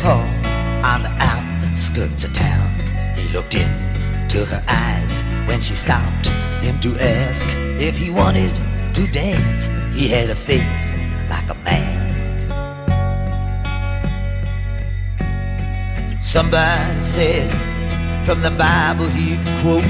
Dance 0.00 0.20
on 0.82 1.02
the 1.02 1.14
outskirts 1.20 2.24
of 2.24 2.32
town. 2.32 2.70
He 3.16 3.28
looked 3.34 3.54
into 3.54 4.44
her 4.46 4.62
eyes 4.66 5.22
when 5.46 5.60
she 5.60 5.74
stopped 5.74 6.28
him 6.62 6.80
to 6.80 6.96
ask 6.98 7.46
if 7.78 7.98
he 7.98 8.10
wanted 8.10 8.52
to 8.94 9.06
dance. 9.08 9.68
He 9.94 10.08
had 10.08 10.30
a 10.30 10.34
face 10.34 10.94
like 11.28 11.48
a 11.50 11.54
mask. 11.64 12.32
Somebody 16.22 17.02
said 17.02 17.50
from 18.24 18.40
the 18.40 18.50
Bible 18.50 19.08
he'd 19.08 19.44
quote, 19.60 19.84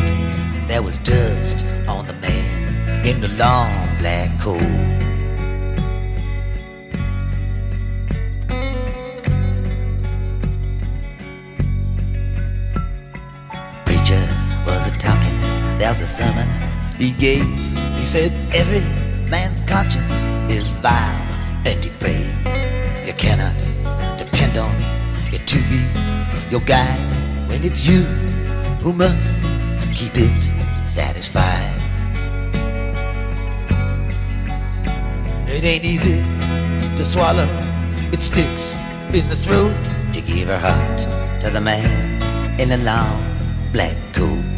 there 0.68 0.82
was 0.82 0.98
dust 0.98 1.64
on 1.88 2.06
the 2.06 2.14
man 2.14 3.06
in 3.06 3.20
the 3.20 3.28
long 3.28 3.98
black 3.98 4.30
coat. 4.40 4.99
There's 15.90 16.02
a 16.02 16.06
sermon 16.06 16.48
he 16.98 17.10
gave. 17.10 17.44
He 17.98 18.06
said, 18.06 18.30
Every 18.54 18.80
man's 19.28 19.60
conscience 19.62 20.22
is 20.48 20.68
vile 20.78 21.20
and 21.66 21.82
depraved. 21.82 22.46
You 23.04 23.12
cannot 23.14 23.56
depend 24.16 24.56
on 24.56 24.72
it 25.34 25.44
to 25.48 25.58
be 25.68 25.82
your 26.48 26.60
guide 26.60 27.48
when 27.48 27.64
it's 27.64 27.84
you 27.84 28.02
who 28.82 28.92
must 28.92 29.34
keep 29.92 30.12
it 30.14 30.88
satisfied. 30.88 31.74
It 35.48 35.64
ain't 35.64 35.84
easy 35.84 36.22
to 36.98 37.02
swallow, 37.02 37.48
it 38.12 38.22
sticks 38.22 38.74
in 39.12 39.28
the 39.28 39.36
throat 39.36 39.74
to 40.12 40.20
give 40.20 40.46
her 40.46 40.58
heart 40.58 40.98
to 41.40 41.50
the 41.50 41.60
man 41.60 42.60
in 42.60 42.70
a 42.70 42.76
long 42.76 43.72
black 43.72 43.96
coat. 44.12 44.49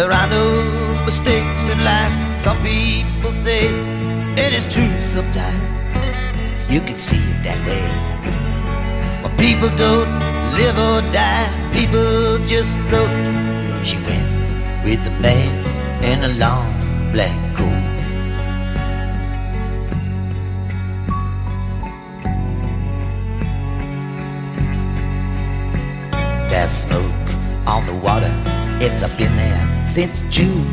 There 0.00 0.12
are 0.12 0.28
no 0.28 1.04
mistakes 1.04 1.62
in 1.68 1.84
life, 1.84 2.40
some 2.40 2.56
people 2.62 3.32
say, 3.32 3.68
and 3.68 4.54
it's 4.56 4.64
true 4.64 4.98
sometimes. 5.02 5.60
You 6.72 6.80
can 6.80 6.96
see 6.96 7.18
it 7.18 7.42
that 7.44 7.60
way. 7.68 7.84
But 9.22 9.36
people 9.36 9.68
don't 9.76 10.08
live 10.56 10.78
or 10.78 11.02
die, 11.12 11.50
people 11.70 12.38
just 12.46 12.74
float. 12.88 13.12
She 13.84 13.98
went 14.08 14.30
with 14.84 15.04
the 15.04 15.10
man 15.20 15.52
in 16.02 16.24
a 16.24 16.32
long 16.44 16.72
black 17.12 17.36
coat. 17.54 17.68
There's 26.48 26.70
smoke 26.70 27.28
on 27.66 27.84
the 27.84 27.96
water, 28.02 28.34
it's 28.80 29.02
up 29.02 29.20
in 29.20 29.36
there 29.36 29.69
since 29.90 30.22
June. 30.30 30.70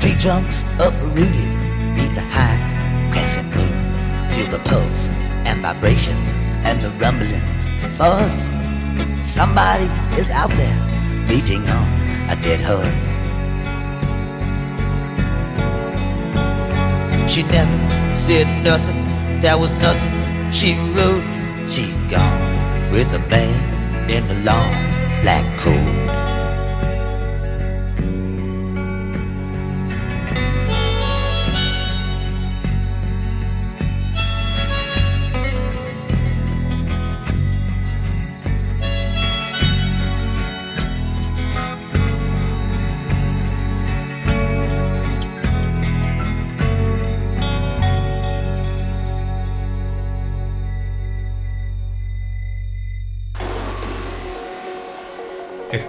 Tree 0.00 0.16
trunks 0.16 0.64
uprooted 0.80 1.50
neath 1.94 2.14
the 2.14 2.24
high 2.32 2.56
crescent 3.12 3.46
moon. 3.54 3.76
Feel 4.32 4.48
the 4.56 4.58
pulse 4.64 5.08
and 5.44 5.60
vibration 5.60 6.16
and 6.64 6.80
the 6.80 6.88
rumbling 6.92 7.44
force. 8.00 8.48
Somebody 9.22 9.84
is 10.18 10.30
out 10.30 10.48
there 10.56 10.80
beating 11.28 11.68
on 11.68 11.86
a 12.32 12.36
dead 12.40 12.62
horse. 12.64 13.08
She 17.30 17.42
never 17.42 18.16
said 18.16 18.46
nothing, 18.64 19.40
there 19.42 19.58
was 19.58 19.74
nothing 19.74 20.50
she 20.50 20.78
wrote. 20.96 21.28
She 21.68 21.92
gone 22.08 22.90
with 22.90 23.12
a 23.14 23.22
man 23.28 24.10
in 24.10 24.24
a 24.24 24.38
long 24.48 24.72
black 25.20 25.44
coat. 25.60 26.09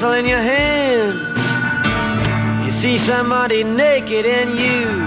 Pencil 0.00 0.12
in 0.12 0.24
your 0.24 0.38
hand. 0.38 1.18
You 2.64 2.70
see 2.70 2.96
somebody 2.96 3.64
naked 3.64 4.24
and 4.24 4.50
you 4.50 5.06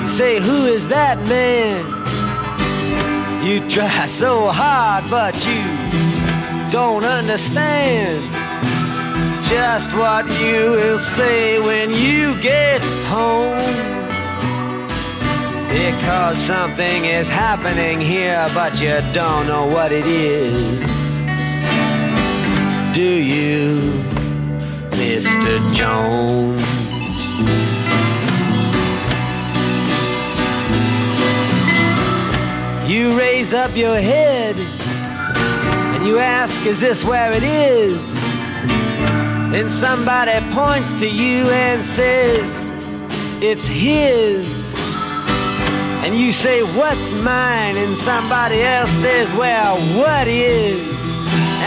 you 0.00 0.06
say, 0.06 0.40
Who 0.40 0.64
is 0.64 0.88
that 0.88 1.18
man? 1.28 1.84
You 3.44 3.68
try 3.68 4.06
so 4.06 4.50
hard, 4.50 5.04
but 5.10 5.34
you 5.46 5.62
don't 6.70 7.04
understand 7.04 8.32
just 9.50 9.92
what 9.92 10.24
you 10.40 10.70
will 10.70 10.98
say 10.98 11.58
when 11.58 11.90
you 11.90 12.40
get 12.40 12.80
home. 13.12 13.58
Because 15.68 16.38
something 16.38 17.04
is 17.04 17.28
happening 17.28 18.00
here, 18.00 18.48
but 18.54 18.80
you 18.80 19.00
don't 19.12 19.46
know 19.46 19.66
what 19.66 19.92
it 19.92 20.06
is. 20.06 21.04
Do 22.94 23.02
you, 23.02 24.13
Mr. 25.04 25.60
Jones? 25.74 26.62
You 32.88 33.18
raise 33.18 33.52
up 33.52 33.76
your 33.76 33.96
head 33.96 34.58
and 34.58 36.06
you 36.06 36.18
ask, 36.18 36.64
Is 36.64 36.80
this 36.80 37.04
where 37.04 37.32
it 37.32 37.42
is? 37.42 38.00
Then 39.52 39.68
somebody 39.68 40.40
points 40.54 40.94
to 41.00 41.06
you 41.06 41.48
and 41.50 41.84
says, 41.84 42.72
It's 43.42 43.66
his. 43.66 44.74
And 46.02 46.14
you 46.14 46.32
say, 46.32 46.62
What's 46.62 47.12
mine? 47.12 47.76
And 47.76 47.94
somebody 47.94 48.62
else 48.62 48.90
says, 48.90 49.34
Well, 49.34 49.76
what 50.00 50.26
is? 50.28 50.93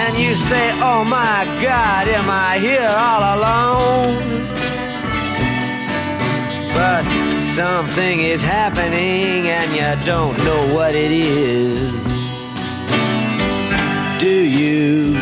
And 0.07 0.17
you 0.17 0.35
say, 0.35 0.71
Oh 0.75 1.03
my 1.03 1.43
God, 1.61 2.07
am 2.07 2.29
I 2.29 2.59
here 2.59 2.87
all 2.87 3.23
alone? 3.35 4.47
But 6.73 7.03
something 7.53 8.21
is 8.21 8.41
happening 8.41 9.49
and 9.49 9.69
you 9.75 10.05
don't 10.05 10.37
know 10.45 10.73
what 10.73 10.95
it 10.95 11.11
is. 11.11 11.91
Do 14.17 14.29
you, 14.29 15.15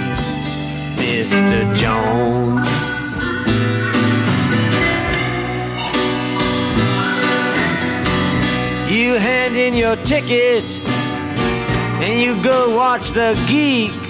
Mr. 0.98 1.76
Jones? 1.76 2.68
You 8.88 9.16
hand 9.16 9.56
in 9.56 9.74
your 9.74 9.96
ticket 9.96 10.64
and 12.06 12.22
you 12.22 12.40
go 12.44 12.78
watch 12.78 13.10
the 13.10 13.34
geek 13.48 14.05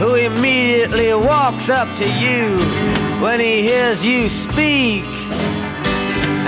who 0.00 0.14
immediately 0.14 1.12
walks 1.12 1.68
up 1.68 1.86
to 1.94 2.06
you 2.18 2.56
when 3.20 3.38
he 3.38 3.60
hears 3.60 4.02
you 4.02 4.30
speak 4.30 5.04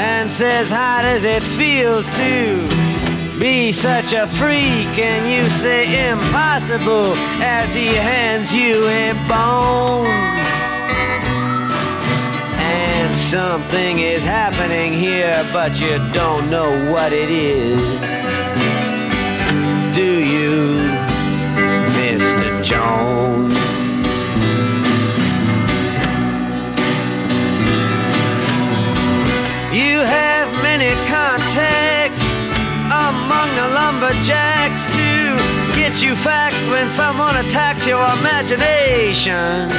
and 0.01 0.31
says, 0.31 0.71
How 0.71 1.03
does 1.03 1.25
it 1.25 1.43
feel 1.43 2.03
to 2.03 3.39
be 3.39 3.71
such 3.71 4.15
a 4.15 4.27
freak? 4.27 4.97
And 4.99 5.29
you 5.31 5.51
say, 5.51 6.11
Impossible, 6.11 7.13
as 7.43 7.75
he 7.75 7.89
hands 7.89 8.55
you 8.55 8.89
a 8.89 9.13
bone. 9.29 10.07
And 12.57 13.19
something 13.19 13.99
is 13.99 14.25
happening 14.25 14.95
here, 14.95 15.47
but 15.53 15.79
you 15.79 15.99
don't 16.15 16.49
know 16.49 16.91
what 16.91 17.13
it 17.13 17.29
is. 17.29 18.22
Have 30.13 30.53
many 30.63 30.93
contacts 31.09 32.23
among 33.09 33.49
the 33.57 33.69
lumberjacks 33.79 34.85
to 34.93 35.09
get 35.73 36.03
you 36.05 36.13
facts 36.15 36.69
when 36.69 36.91
someone 36.91 37.37
attacks 37.37 37.87
your 37.87 38.05
imagination. 38.21 39.71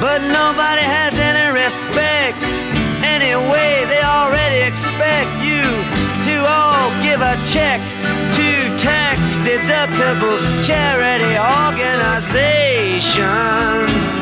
But 0.00 0.22
nobody 0.22 0.82
has 0.96 1.18
any 1.18 1.50
respect. 1.62 2.42
Anyway, 3.02 3.84
they 3.90 4.02
already 4.02 4.60
expect 4.70 5.30
you 5.42 5.62
to 6.28 6.34
all 6.46 6.90
give 7.02 7.20
a 7.20 7.34
check 7.50 7.80
to 8.38 8.48
tax 8.78 9.18
deductible 9.48 10.38
charity 10.64 11.36
organizations. 11.36 14.19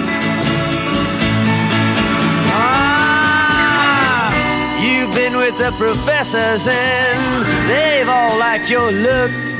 The 5.58 5.72
professors 5.72 6.68
and 6.68 7.68
they've 7.68 8.08
all 8.08 8.38
liked 8.38 8.70
your 8.70 8.92
looks. 8.92 9.54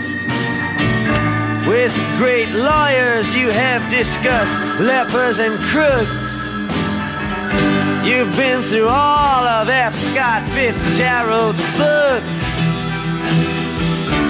With 1.66 1.92
great 2.16 2.48
lawyers, 2.50 3.34
you 3.34 3.50
have 3.50 3.90
discussed 3.90 4.56
lepers 4.80 5.40
and 5.40 5.58
crooks. 5.58 6.34
You've 8.06 8.34
been 8.36 8.62
through 8.62 8.86
all 8.88 9.44
of 9.46 9.68
F. 9.68 9.94
Scott 9.96 10.48
Fitzgerald's 10.50 11.60
books. 11.76 12.60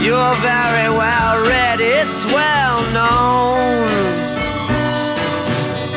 You're 0.03 0.37
very 0.41 0.89
well 0.89 1.45
read, 1.47 1.81
it's 1.81 2.25
well 2.33 2.81
known. 2.97 3.87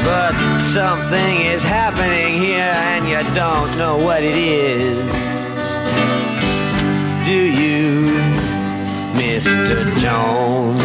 But 0.04 0.36
something 0.64 1.42
is 1.42 1.64
happening 1.64 2.38
here 2.38 2.74
and 2.92 3.08
you 3.08 3.24
don't 3.34 3.78
know 3.78 3.98
what 3.98 4.22
it 4.22 4.36
is. 4.36 5.31
Do 7.32 7.38
you, 7.38 8.04
Mr. 9.14 9.96
Jones? 10.04 10.82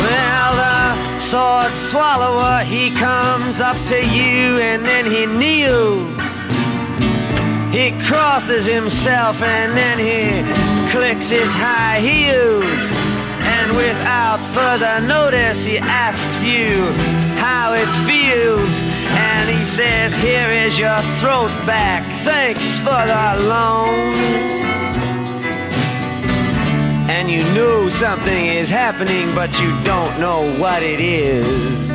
Well, 0.00 0.52
the 0.56 1.18
sword 1.18 1.72
swallower, 1.76 2.64
he 2.64 2.90
comes 2.92 3.60
up 3.60 3.76
to 3.88 3.98
you 3.98 4.56
and 4.68 4.86
then 4.86 5.04
he 5.04 5.26
kneels. 5.26 6.08
He 7.70 7.92
crosses 8.08 8.64
himself 8.64 9.42
and 9.42 9.76
then 9.76 9.98
he 9.98 10.90
clicks 10.90 11.28
his 11.28 11.52
high 11.52 12.00
heels. 12.00 12.80
And 13.44 13.76
without 13.76 14.40
further 14.56 15.06
notice, 15.06 15.66
he 15.66 15.76
asks 15.76 16.42
you 16.42 16.92
how 17.36 17.74
it 17.74 17.88
feels. 18.08 18.87
And 19.48 19.56
he 19.56 19.64
says, 19.64 20.14
Here 20.14 20.50
is 20.50 20.78
your 20.78 21.00
throat 21.20 21.48
back. 21.64 22.04
Thanks 22.22 22.80
for 22.80 22.90
the 22.90 23.48
loan. 23.48 24.14
And 27.08 27.30
you 27.30 27.42
know 27.54 27.88
something 27.88 28.44
is 28.44 28.68
happening, 28.68 29.34
but 29.34 29.58
you 29.58 29.70
don't 29.84 30.20
know 30.20 30.54
what 30.58 30.82
it 30.82 31.00
is. 31.00 31.88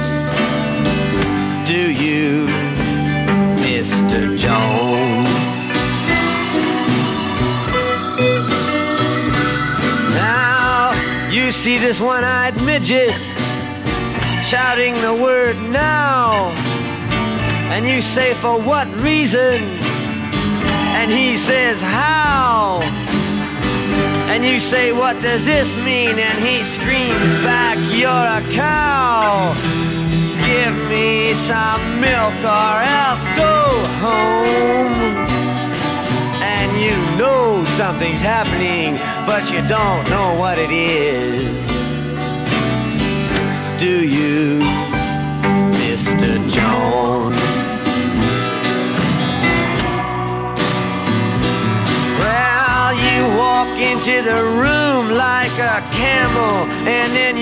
Do 1.67 1.91
you, 1.91 2.47
Mr. 3.61 4.35
Jones? 4.35 5.29
Now 10.15 11.29
you 11.29 11.51
see 11.51 11.77
this 11.77 11.99
one 11.99 12.23
eyed 12.23 12.59
midget 12.63 13.23
shouting 14.43 14.95
the 15.01 15.13
word 15.13 15.55
now. 15.69 16.72
And 17.73 17.87
you 17.87 18.03
say, 18.03 18.35
For 18.35 18.61
what 18.61 18.87
reason? 19.01 19.63
And 20.93 21.09
he 21.09 21.37
says, 21.37 21.81
How? 21.81 22.81
And 24.29 24.45
you 24.45 24.59
say, 24.59 24.91
What 24.91 25.19
does 25.23 25.47
this 25.47 25.75
mean? 25.77 26.19
And 26.19 26.37
he 26.37 26.63
screams 26.63 27.33
back, 27.41 27.79
You're 27.97 28.27
a 28.39 28.41
cow. 28.53 29.55
Give 30.45 30.75
me 30.87 31.33
some 31.33 31.99
milk 31.99 32.37
or 32.45 32.75
else 33.01 33.25
go 33.35 33.55
home. 34.05 34.93
And 36.45 36.69
you 36.79 36.95
know 37.17 37.63
something's 37.63 38.21
happening, 38.21 38.97
but 39.25 39.51
you 39.51 39.67
don't 39.67 40.07
know 40.11 40.35
what 40.37 40.59
it 40.59 40.69
is. 40.69 41.72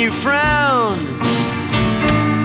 You 0.02 0.12
frown. 0.12 0.98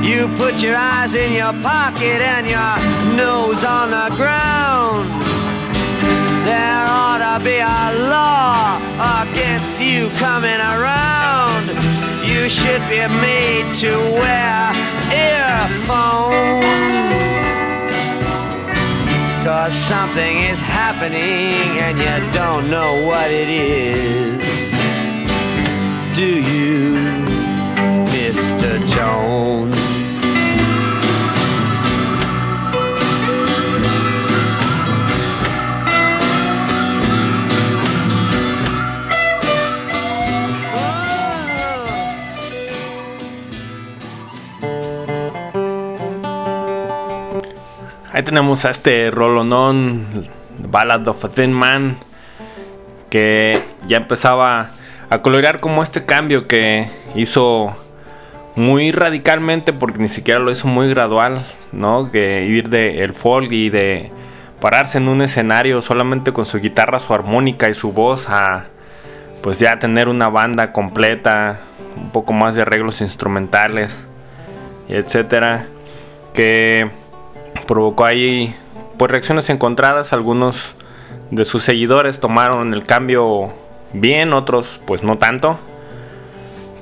You 0.05 0.29
put 0.37 0.63
your 0.63 0.77
eyes 0.77 1.15
in 1.15 1.33
your 1.33 1.55
pocket 1.63 2.21
and 2.35 2.47
your 2.47 2.75
nose 3.17 3.65
on 3.65 3.91
the 3.91 4.15
ground. 4.15 5.09
There 6.45 6.85
ought 7.01 7.23
to 7.25 7.43
be 7.43 7.57
a 7.57 7.85
law 8.13 8.77
against 9.23 9.81
you 9.81 10.11
coming 10.19 10.61
around. 10.75 11.65
You 12.29 12.51
should 12.51 12.83
be 12.91 13.01
made 13.25 13.75
to 13.77 13.93
wear 14.21 14.73
earphones. 15.33 16.67
Cause 19.47 19.73
something 19.73 20.37
is 20.51 20.61
happening 20.61 21.79
and 21.85 21.97
you 21.97 22.33
don't 22.33 22.69
know 22.69 23.07
what 23.07 23.31
it 23.31 23.49
is. 23.49 24.57
Do 26.17 26.25
you, 26.25 27.26
Ahí 48.17 48.23
tenemos 48.23 48.65
a 48.65 48.71
este 48.71 49.11
rolonón, 49.11 50.27
Ballad 50.59 51.07
of 51.07 51.23
a 51.23 51.29
Thin 51.29 51.53
Man, 51.53 51.99
que 53.11 53.63
ya 53.87 53.99
empezaba 53.99 54.71
a 55.11 55.21
colorear 55.21 55.61
como 55.61 55.83
este 55.83 56.07
cambio 56.07 56.49
que 56.49 56.89
hizo 57.15 57.77
muy 58.57 58.91
radicalmente, 58.91 59.73
porque 59.73 59.99
ni 59.99 60.09
siquiera 60.09 60.41
lo 60.41 60.51
hizo 60.51 60.67
muy 60.67 60.89
gradual, 60.89 61.45
¿no? 61.73 62.11
Que 62.11 62.47
ir 62.47 62.71
de 62.71 63.05
el 63.05 63.13
folk 63.15 63.53
y 63.53 63.69
de 63.71 64.11
pararse 64.61 64.99
en 64.99 65.09
un 65.09 65.21
escenario 65.21 65.83
solamente 65.83 66.33
con 66.33 66.47
su 66.47 66.59
guitarra, 66.59 66.99
su 66.99 67.13
armónica 67.15 67.69
y 67.69 67.75
su 67.75 67.93
voz 67.93 68.29
a 68.29 68.67
pues 69.43 69.59
ya 69.59 69.79
tener 69.79 70.09
una 70.09 70.29
banda 70.29 70.73
completa, 70.73 71.61
un 71.97 72.11
poco 72.11 72.33
más 72.33 72.55
de 72.55 72.63
arreglos 72.63 73.01
instrumentales, 73.03 73.95
etcétera. 74.89 75.67
que 76.33 76.91
provocó 77.67 78.05
ahí 78.05 78.55
pues 78.99 79.11
reacciones 79.11 79.51
encontradas. 79.51 80.13
Algunos 80.13 80.75
de 81.31 81.45
sus 81.45 81.63
seguidores 81.63 82.21
tomaron 82.21 82.75
el 82.75 82.85
cambio 82.85 83.53
bien, 83.93 84.33
otros 84.33 84.81
pues 84.87 85.03
no 85.03 85.19
tanto. 85.19 85.59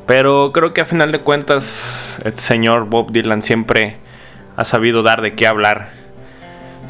Pero 0.07 0.53
creo 0.53 0.75
que 0.75 0.83
a 0.83 0.85
final 0.85 1.13
de 1.13 1.21
cuentas 1.21 2.21
el 2.25 2.39
señor 2.39 2.87
Bob 2.87 3.11
Dylan 3.11 3.43
siempre 3.43 3.97
ha 4.57 4.65
sabido 4.65 5.03
dar 5.03 5.23
de 5.23 5.35
qué 5.35 5.47
hablar. 5.47 5.89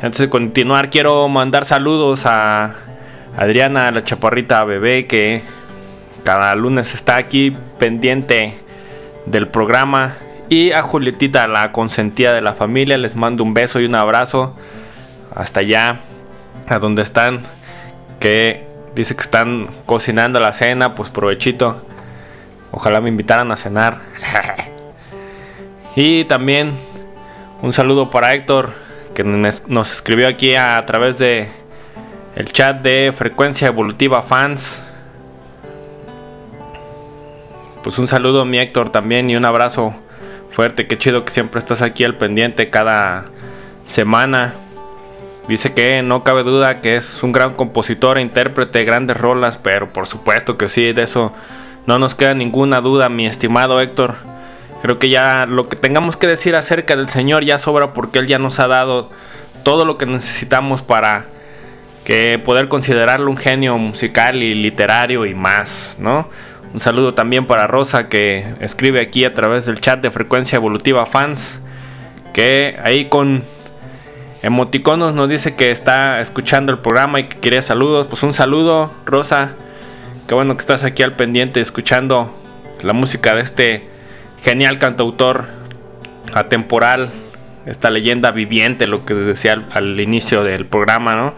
Antes 0.03 0.21
de 0.21 0.29
continuar 0.29 0.91
quiero 0.91 1.29
mandar 1.29 1.65
saludos 1.65 2.27
a 2.27 2.75
Adriana, 3.37 3.91
la 3.91 4.05
chaparrita 4.05 4.65
bebé 4.65 5.07
que 5.07 5.43
cada 6.25 6.55
lunes 6.57 6.95
está 6.95 7.17
aquí 7.17 7.57
pendiente 7.79 8.59
del 9.27 9.49
programa. 9.49 10.15
Y 10.49 10.73
a 10.73 10.83
Julietita, 10.83 11.47
la 11.47 11.73
consentida 11.73 12.33
de 12.33 12.43
la 12.43 12.55
familia, 12.55 12.99
les 12.99 13.17
mando 13.17 13.43
un 13.43 13.55
beso 13.55 13.81
y 13.81 13.87
un 13.87 13.95
abrazo 13.95 14.55
hasta 15.35 15.61
allá, 15.61 16.01
a 16.69 16.79
donde 16.79 17.03
están, 17.03 17.43
que 18.21 18.67
dice 18.95 19.17
que 19.17 19.23
están 19.23 19.69
cocinando 19.87 20.41
la 20.41 20.53
cena, 20.53 20.95
pues 20.95 21.11
provechito. 21.11 21.83
Ojalá 22.77 23.01
me 23.01 23.09
invitaran 23.09 23.53
a 23.53 23.57
cenar. 23.57 24.01
y 25.97 26.25
también 26.25 26.73
un 27.63 27.73
saludo 27.73 28.11
para 28.11 28.35
Héctor, 28.35 28.73
que 29.15 29.23
nos 29.23 29.93
escribió 29.93 30.27
aquí 30.27 30.57
a, 30.57 30.85
través 30.85 31.17
de 31.19 31.49
el 32.35 32.53
chat 32.53 32.83
de 32.83 33.15
Frecuencia 33.17 33.69
Evolutiva 33.69 34.23
Fans. 34.23 34.83
Pues 37.85 37.97
un 37.99 38.09
saludo 38.09 38.41
a 38.41 38.45
mi 38.45 38.59
Héctor 38.59 38.91
también 38.91 39.31
y 39.31 39.37
un 39.37 39.45
abrazo 39.45 39.95
fuerte. 40.51 40.89
Qué 40.89 40.99
chido 40.99 41.25
que 41.25 41.33
siempre 41.33 41.61
estás 41.61 41.81
aquí 41.81 42.03
al 42.03 42.17
pendiente 42.17 42.71
cada 42.71 43.27
semana. 43.87 44.55
Dice 45.47 45.75
que 45.75 46.03
no 46.03 46.25
cabe 46.25 46.43
duda 46.43 46.81
que 46.81 46.97
es 46.97 47.23
un 47.23 47.31
gran 47.31 47.55
compositor 47.55 48.19
e 48.19 48.23
intérprete 48.23 48.81
de 48.81 48.85
grandes 48.85 49.17
rolas, 49.17 49.59
pero 49.59 49.93
por 49.93 50.09
supuesto 50.09 50.59
que 50.59 50.69
sí, 50.69 50.93
de 50.93 51.05
eso 51.05 51.33
no 51.87 51.99
nos 51.99 52.15
queda 52.15 52.35
ninguna 52.35 52.81
duda, 52.81 53.09
mi 53.09 53.27
estimado 53.27 53.81
Héctor. 53.81 54.15
Creo 54.83 54.99
que 54.99 55.09
ya 55.09 55.47
lo 55.47 55.69
que 55.69 55.77
tengamos 55.77 56.17
que 56.17 56.27
decir 56.27 56.57
acerca 56.57 56.97
del 56.97 57.09
Señor 57.09 57.45
ya 57.45 57.59
sobra 57.59 57.93
porque 57.93 58.19
Él 58.19 58.27
ya 58.27 58.39
nos 58.39 58.61
ha 58.61 58.67
dado 58.67 59.11
todo 59.63 59.85
lo 59.85 59.97
que 59.97 60.07
necesitamos 60.07 60.83
para 60.83 61.27
que 62.05 62.41
poder 62.45 62.69
considerarlo 62.69 63.31
un 63.31 63.39
genio 63.39 63.79
musical 63.79 64.43
y 64.43 64.55
literario 64.55 65.25
y 65.25 65.35
más, 65.35 65.97
¿no? 65.99 66.29
Un 66.75 66.81
saludo 66.81 67.15
también 67.15 67.47
para 67.47 67.67
Rosa 67.67 68.09
que 68.09 68.55
escribe 68.61 69.01
aquí 69.01 69.25
a 69.25 69.33
través 69.33 69.65
del 69.65 69.81
chat 69.81 70.01
de 70.01 70.11
Frecuencia 70.11 70.57
Evolutiva 70.57 71.07
Fans, 71.07 71.59
que 72.35 72.77
ahí 72.83 73.07
con 73.07 73.43
emoticonos 74.43 75.15
nos 75.15 75.29
dice 75.29 75.55
que 75.55 75.71
está 75.71 76.21
escuchando 76.21 76.73
el 76.73 76.79
programa 76.79 77.21
y 77.21 77.29
que 77.29 77.39
quiere 77.39 77.63
saludos. 77.63 78.07
Pues 78.09 78.23
un 78.23 78.35
saludo, 78.35 78.93
Rosa. 79.07 79.53
Qué 80.27 80.35
bueno 80.35 80.57
que 80.57 80.63
estás 80.63 80.85
aquí 80.85 81.03
al 81.03 81.17
pendiente 81.17 81.61
escuchando 81.61 82.35
la 82.81 82.95
música 82.95 83.35
de 83.35 83.43
este 83.43 83.89
genial 84.43 84.79
cantautor 84.79 85.45
atemporal, 86.33 87.11
esta 87.67 87.91
leyenda 87.91 88.31
viviente, 88.31 88.87
lo 88.87 89.05
que 89.05 89.13
decía 89.13 89.63
al, 89.73 90.01
inicio 90.01 90.43
del 90.43 90.65
programa, 90.65 91.15
¿no? 91.15 91.35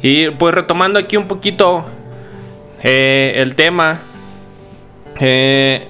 Y 0.00 0.30
pues 0.30 0.54
retomando 0.54 1.00
aquí 1.00 1.16
un 1.16 1.26
poquito 1.26 1.84
eh, 2.84 3.32
el 3.38 3.56
tema, 3.56 3.98
eh, 5.18 5.88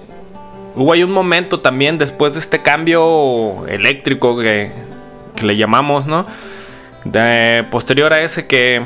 hubo 0.75 0.95
ahí 0.95 1.03
un 1.03 1.13
momento 1.13 1.61
también 1.61 1.99
después 1.99 2.33
de 2.33 2.41
este 2.41 2.63
cambio 2.63 3.67
eléctrico 3.69 4.39
que, 4.39 4.73
que 5.37 5.45
le 5.45 5.59
llamamos, 5.59 6.07
¿no? 6.07 6.27
De, 7.05 7.67
posterior 7.71 8.15
a 8.15 8.23
ese 8.23 8.47
que 8.47 8.81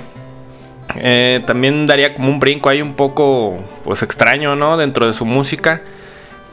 eh, 0.97 1.43
también 1.47 1.87
daría 1.87 2.15
como 2.15 2.29
un 2.29 2.41
brinco 2.41 2.69
ahí 2.69 2.83
un 2.83 2.95
poco 2.95 3.59
pues 3.85 4.03
extraño, 4.03 4.57
¿no? 4.57 4.77
Dentro 4.77 5.07
de 5.07 5.13
su 5.13 5.25
música, 5.25 5.83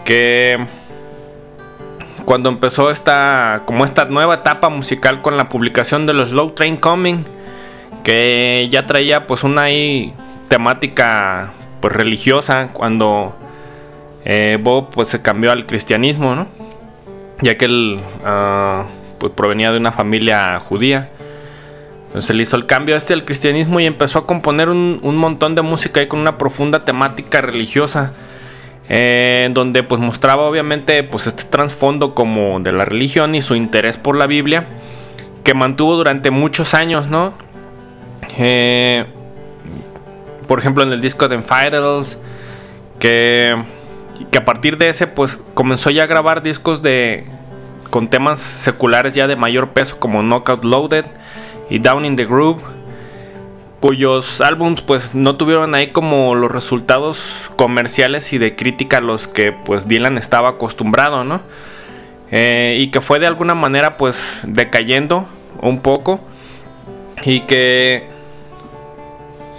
que 0.06 0.58
cuando 2.26 2.50
empezó 2.50 2.92
esta 2.92 3.64
como 3.66 3.86
esta 3.86 4.06
nueva 4.06 4.36
etapa 4.36 4.70
musical 4.70 5.22
con 5.22 5.38
la 5.38 5.50
publicación 5.50 6.06
de 6.06 6.14
los 6.14 6.30
Slow 6.30 6.52
Train 6.52 6.78
Coming 6.78 7.24
que 8.04 8.68
ya 8.72 8.86
traía 8.86 9.28
pues 9.28 9.44
una 9.44 9.64
ahí 9.64 10.14
temática 10.48 11.54
pues 11.80 11.94
religiosa 11.94 12.70
cuando 12.74 13.36
eh, 14.26 14.58
Bob 14.62 14.90
pues 14.92 15.08
se 15.08 15.22
cambió 15.22 15.52
al 15.52 15.66
cristianismo, 15.66 16.36
¿no? 16.36 16.48
Ya 17.42 17.58
que 17.58 17.66
él 17.66 18.00
uh, 18.24 18.84
pues 19.18 19.34
provenía 19.34 19.72
de 19.72 19.78
una 19.78 19.92
familia 19.92 20.60
judía. 20.60 21.10
Entonces 22.12 22.30
él 22.32 22.42
hizo 22.42 22.58
el 22.58 22.66
cambio 22.66 22.98
este 22.98 23.14
al 23.14 23.24
cristianismo 23.24 23.80
y 23.80 23.86
empezó 23.86 24.20
a 24.20 24.28
componer 24.28 24.68
un, 24.68 25.00
un 25.02 25.16
montón 25.16 25.56
de 25.56 25.62
música 25.62 26.02
ahí 26.02 26.08
con 26.08 26.20
una 26.20 26.38
profunda 26.38 26.84
temática 26.84 27.42
religiosa. 27.42 28.12
Eh, 28.90 29.48
donde 29.54 29.84
pues 29.84 30.02
mostraba 30.02 30.44
obviamente 30.44 31.02
pues 31.04 31.26
este 31.26 31.46
trasfondo 31.46 32.14
como 32.14 32.60
de 32.60 32.74
la 32.74 32.84
religión 32.84 33.36
y 33.36 33.42
su 33.42 33.56
interés 33.56 33.96
por 33.96 34.18
la 34.18 34.28
Biblia 34.28 34.66
que 35.46 35.54
mantuvo 35.54 35.96
durante 35.96 36.30
muchos 36.30 36.74
años, 36.74 37.08
¿no? 37.08 37.34
Eh, 38.38 39.06
por 40.46 40.60
ejemplo, 40.60 40.84
en 40.84 40.92
el 40.92 41.00
disco 41.00 41.30
de 41.30 41.36
Infidels, 41.36 42.18
que, 43.00 43.56
que 44.30 44.38
a 44.38 44.44
partir 44.44 44.78
de 44.78 44.90
ese, 44.90 45.08
pues 45.08 45.42
comenzó 45.54 45.90
ya 45.90 46.04
a 46.04 46.08
grabar 46.08 46.44
discos 46.44 46.82
de 46.82 47.26
con 47.90 48.10
temas 48.10 48.40
seculares 48.40 49.14
ya 49.14 49.28
de 49.28 49.38
mayor 49.38 49.70
peso, 49.70 50.00
como 50.00 50.22
Knockout 50.22 50.66
Loaded 50.66 51.06
y 51.72 51.80
Down 51.80 52.04
in 52.04 52.18
the 52.18 52.26
Groove, 52.26 52.62
cuyos 53.80 54.42
álbums, 54.42 54.82
pues 54.82 55.16
no 55.16 55.38
tuvieron 55.38 55.74
ahí 55.74 55.88
como 55.88 56.36
los 56.36 56.52
resultados 56.52 57.50
comerciales 57.56 58.34
y 58.34 58.38
de 58.38 58.58
crítica 58.58 58.98
a 58.98 59.02
los 59.02 59.30
que, 59.30 59.54
pues 59.54 59.88
Dylan 59.88 60.18
estaba 60.18 60.50
acostumbrado, 60.50 61.24
¿no? 61.24 61.42
Eh, 62.30 62.78
y 62.78 62.88
que 62.88 63.00
fue 63.00 63.20
de 63.20 63.28
alguna 63.28 63.56
manera, 63.56 63.96
pues 63.96 64.42
decayendo 64.44 65.28
un 65.62 65.80
poco 65.80 66.20
y 67.24 67.42
que 67.42 68.10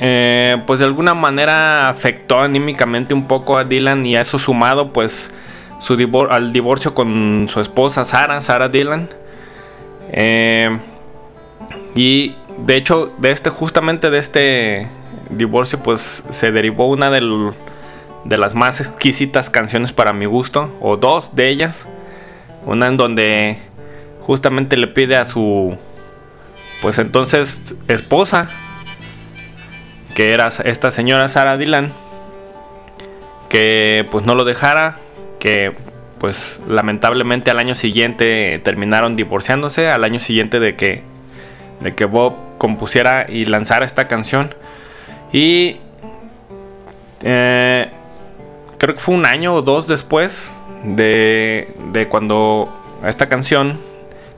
eh, 0.01 0.63
pues 0.67 0.81
de 0.81 0.85
alguna 0.85 1.15
manera 1.15 1.89
afectó 1.89 2.41
anímicamente 2.41 3.15
un 3.15 3.27
poco 3.27 3.57
a 3.57 3.65
Dylan 3.65 4.05
y 4.05 4.17
a 4.17 4.21
eso 4.21 4.39
sumado 4.39 4.93
pues 4.93 5.31
su 5.79 6.27
al 6.29 6.53
divorcio 6.53 6.95
con 6.95 7.47
su 7.49 7.61
esposa 7.61 8.05
Sara, 8.05 8.41
Sara 8.41 8.69
Dylan. 8.69 9.09
Eh, 10.11 10.79
y 11.95 12.35
de 12.59 12.77
hecho 12.77 13.13
de 13.19 13.33
este 13.33 13.51
justamente 13.51 14.11
de 14.11 14.19
este 14.19 14.89
divorcio 15.31 15.83
pues 15.83 16.25
se 16.31 16.53
derivó 16.53 16.89
una 16.89 17.11
de 17.11 18.39
las 18.39 18.55
más 18.55 18.81
exquisitas 18.81 19.51
canciones 19.51 19.93
para 19.93 20.13
mi 20.13 20.27
gusto 20.27 20.73
o 20.81 20.97
dos 20.97 21.35
de 21.35 21.49
ellas. 21.49 21.87
Una 22.65 22.87
en 22.87 22.97
donde 22.97 23.59
justamente 24.21 24.77
le 24.77 24.87
pide 24.87 25.17
a 25.17 25.25
su 25.25 25.77
pues 26.81 26.99
entonces 26.99 27.75
esposa 27.89 28.49
que 30.15 30.33
era 30.33 30.49
esta 30.65 30.91
señora 30.91 31.29
Sara 31.29 31.57
Dylan, 31.57 31.93
que 33.49 34.07
pues 34.11 34.25
no 34.25 34.35
lo 34.35 34.45
dejara, 34.45 34.99
que 35.39 35.73
pues 36.19 36.61
lamentablemente 36.69 37.51
al 37.51 37.59
año 37.59 37.75
siguiente 37.75 38.61
terminaron 38.63 39.17
divorciándose, 39.17 39.89
al 39.89 40.05
año 40.05 40.21
siguiente 40.21 40.61
de 40.61 40.77
que, 40.77 41.03
de 41.83 41.95
que 41.95 42.05
Bob 42.05 42.35
compusiera 42.59 43.27
y 43.29 43.45
lanzara 43.45 43.85
esta 43.85 44.09
canción. 44.09 44.55
Y 45.33 45.79
eh, 47.23 47.89
creo 48.79 48.95
que 48.95 49.01
fue 49.01 49.15
un 49.15 49.27
año 49.27 49.55
o 49.55 49.63
dos 49.63 49.87
después 49.87 50.51
de, 50.85 51.75
de 51.93 52.09
cuando 52.09 52.69
esta 53.07 53.29
canción 53.29 53.79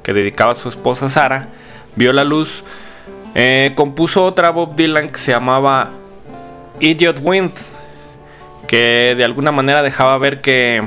que 0.03 0.13
dedicaba 0.13 0.53
a 0.53 0.55
su 0.55 0.69
esposa 0.69 1.09
Sara 1.09 1.49
vio 1.97 2.13
la 2.13 2.25
luz 2.25 2.65
eh, 3.35 3.73
compuso 3.75 4.25
otra 4.25 4.51
Bob 4.51 4.77
Dylan 4.77 5.09
que 5.09 5.19
se 5.19 5.33
llamaba 5.33 5.91
Idiot 6.79 7.19
Wind, 7.21 7.51
que 8.69 9.15
de 9.17 9.25
alguna 9.25 9.51
manera 9.51 9.83
dejaba 9.83 10.17
ver 10.19 10.41
que 10.41 10.87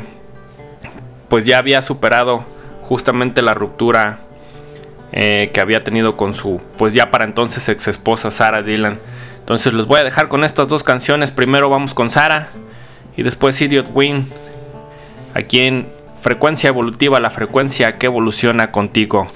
pues 1.28 1.46
ya 1.46 1.58
había 1.58 1.82
superado 1.82 2.46
justamente 2.84 3.42
la 3.42 3.54
ruptura 3.54 4.20
eh, 5.12 5.52
que 5.54 5.62
había 5.62 5.84
tenido 5.84 6.18
con 6.18 6.34
su 6.34 6.62
pues 6.78 6.94
ya 6.94 7.12
para 7.12 7.26
entonces 7.26 7.68
ex 7.70 7.88
esposa 7.88 8.32
Sarah 8.32 8.62
Dylan. 8.62 9.00
Entonces 9.40 9.74
los 9.74 9.88
voy 9.88 10.02
a 10.02 10.04
dejar 10.04 10.28
con 10.28 10.44
estas 10.44 10.68
dos 10.68 10.84
canciones. 10.84 11.32
Primero 11.32 11.70
vamos 11.70 11.94
con 11.94 12.12
Sara 12.12 12.50
y 13.16 13.24
después 13.24 13.62
Idiot 13.62 13.90
Wind. 13.94 14.28
Aquí 15.34 15.62
en 15.62 15.88
Frecuencia 16.22 16.68
Evolutiva, 16.68 17.20
la 17.20 17.30
frecuencia 17.30 17.98
que 17.98 18.08
evoluciona 18.08 18.72
contigo. 18.72 19.28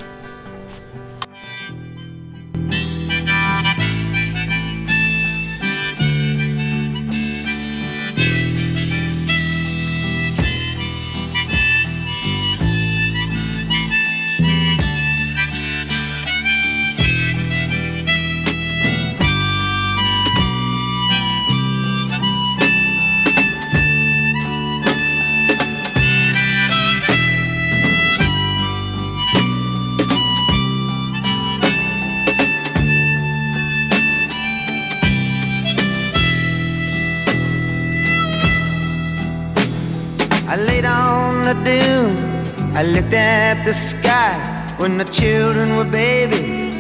I 42.82 42.84
looked 42.84 43.14
at 43.14 43.64
the 43.64 43.74
sky 43.76 44.34
when 44.78 44.98
the 44.98 45.06
children 45.06 45.78
were 45.78 45.84
babies. 45.84 46.74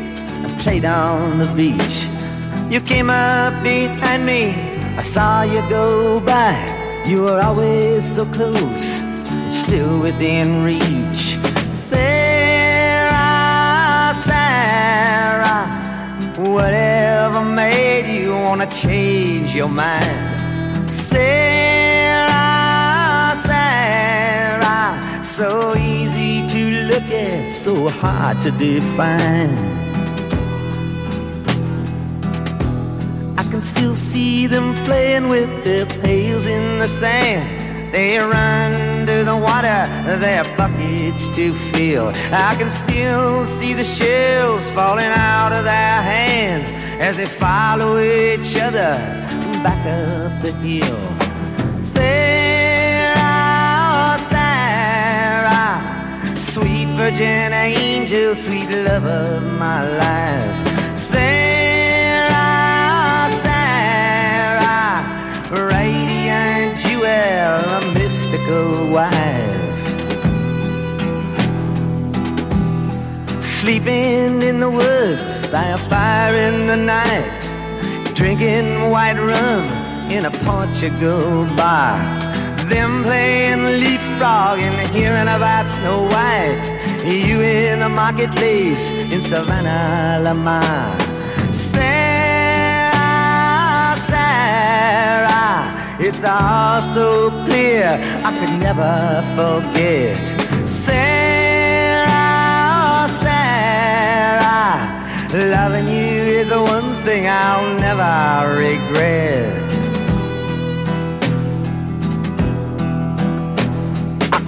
I 0.43 0.49
played 0.63 0.83
on 0.83 1.37
the 1.37 1.45
beach. 1.53 2.07
You 2.73 2.81
came 2.81 3.11
up 3.11 3.61
behind 3.61 4.25
me. 4.25 4.55
I 4.97 5.03
saw 5.03 5.43
you 5.43 5.61
go 5.69 6.19
by. 6.19 6.57
You 7.05 7.21
were 7.25 7.39
always 7.39 8.03
so 8.03 8.25
close, 8.25 9.03
still 9.51 9.99
within 9.99 10.63
reach. 10.63 11.37
Sarah, 11.91 13.13
Sarah, 14.25 15.67
whatever 16.35 17.43
made 17.45 18.07
you 18.11 18.31
wanna 18.31 18.65
change 18.71 19.53
your 19.53 19.69
mind? 19.69 20.89
Sarah, 20.91 21.50
so 25.41 25.75
easy 25.75 26.47
to 26.49 26.83
look 26.83 27.09
at, 27.09 27.51
so 27.51 27.89
hard 27.89 28.39
to 28.39 28.51
define. 28.51 29.49
I 33.39 33.43
can 33.49 33.63
still 33.63 33.95
see 33.95 34.45
them 34.45 34.75
playing 34.85 35.29
with 35.29 35.49
their 35.63 35.87
pails 36.03 36.45
in 36.45 36.77
the 36.77 36.87
sand. 36.87 37.43
They 37.91 38.19
run 38.19 39.07
to 39.07 39.23
the 39.23 39.35
water, 39.35 39.79
their 40.25 40.43
buckets 40.55 41.27
to 41.37 41.53
fill. 41.71 42.09
I 42.31 42.53
can 42.59 42.69
still 42.69 43.47
see 43.47 43.73
the 43.73 43.83
shells 43.83 44.69
falling 44.75 45.11
out 45.33 45.53
of 45.53 45.63
their 45.63 46.01
hands 46.13 46.69
as 47.01 47.17
they 47.17 47.25
follow 47.25 47.97
each 47.97 48.55
other 48.57 48.93
back 49.63 49.81
up 49.87 50.43
the 50.43 50.51
hill. 50.61 51.20
Virgin 57.01 57.51
angel, 57.51 58.35
sweet 58.35 58.69
love 58.69 59.05
of 59.05 59.41
my 59.57 59.81
life. 60.05 60.55
Sarah, 60.99 62.29
Sarah, 63.41 65.01
radiant 65.49 66.77
jewel, 66.83 67.57
a 67.77 67.81
mystical 67.95 68.93
wife. 68.93 69.81
Sleeping 73.41 74.43
in 74.43 74.59
the 74.59 74.69
woods 74.69 75.47
by 75.47 75.65
a 75.77 75.79
fire 75.89 76.35
in 76.35 76.67
the 76.67 76.77
night, 76.77 77.41
drinking 78.13 78.91
white 78.91 79.19
rum 79.31 79.65
in 80.11 80.25
a 80.25 80.31
Portugal 80.45 81.47
bar. 81.57 81.97
Them 82.69 83.01
playing 83.03 83.63
leapfrog 83.81 84.59
and 84.59 84.95
hearing 84.95 85.29
about 85.37 85.71
Snow 85.71 86.03
White. 86.03 86.80
You 87.03 87.41
in 87.41 87.79
the 87.79 87.89
marketplace 87.89 88.91
in 88.91 89.23
Savannah, 89.23 90.21
Lamar. 90.23 90.99
Sarah, 91.51 92.93
Sarah, 94.05 95.65
it's 95.99 96.23
all 96.23 96.83
so 96.93 97.31
clear 97.45 97.97
I 98.23 98.31
could 98.37 98.59
never 98.59 99.23
forget. 99.35 100.15
Sarah, 100.69 102.07
Sarah, 103.23 104.77
loving 105.33 105.87
you 105.87 106.21
is 106.39 106.49
the 106.49 106.61
one 106.61 106.93
thing 107.03 107.27
I'll 107.27 107.79
never 107.79 108.59
regret. 108.59 109.60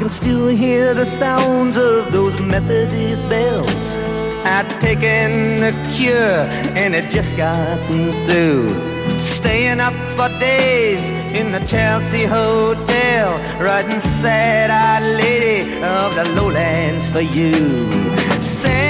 Can 0.04 0.10
still 0.10 0.50
hear 0.50 0.94
the 0.94 1.06
sounds 1.06 1.78
of 1.78 2.12
those 2.12 2.38
Methodist 2.38 3.24
bells. 3.30 3.96
I'd 4.44 4.68
taken 4.82 5.62
the 5.62 5.72
cure 5.94 6.44
and 6.76 6.94
it 6.94 7.10
just 7.10 7.38
gotten 7.38 8.12
through. 8.26 8.76
Staying 9.22 9.80
up 9.80 9.94
for 10.18 10.28
days 10.42 11.10
in 11.40 11.54
the 11.54 11.66
Chelsea 11.68 12.26
Hotel, 12.26 13.40
writing 13.64 14.02
sad-eyed 14.02 15.04
lady 15.24 15.72
of 15.82 16.16
the 16.16 16.26
lowlands 16.36 17.08
for 17.08 17.22
you. 17.22 17.90
Sarah, 18.42 18.84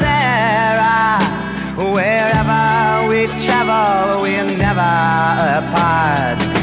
Sarah, 0.00 1.20
wherever 1.76 3.08
we 3.10 3.26
travel, 3.44 4.22
we're 4.22 4.56
never 4.56 4.80
apart. 5.60 6.53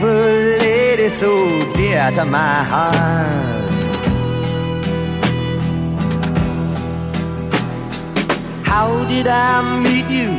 Beautiful 0.00 0.66
lady, 0.66 1.08
so 1.08 1.72
dear 1.74 2.10
to 2.12 2.24
my 2.24 2.64
heart. 2.64 3.70
How 8.64 9.04
did 9.08 9.26
I 9.26 9.80
meet 9.80 10.08
you? 10.08 10.30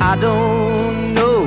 I 0.00 0.16
don't 0.20 1.14
know. 1.14 1.44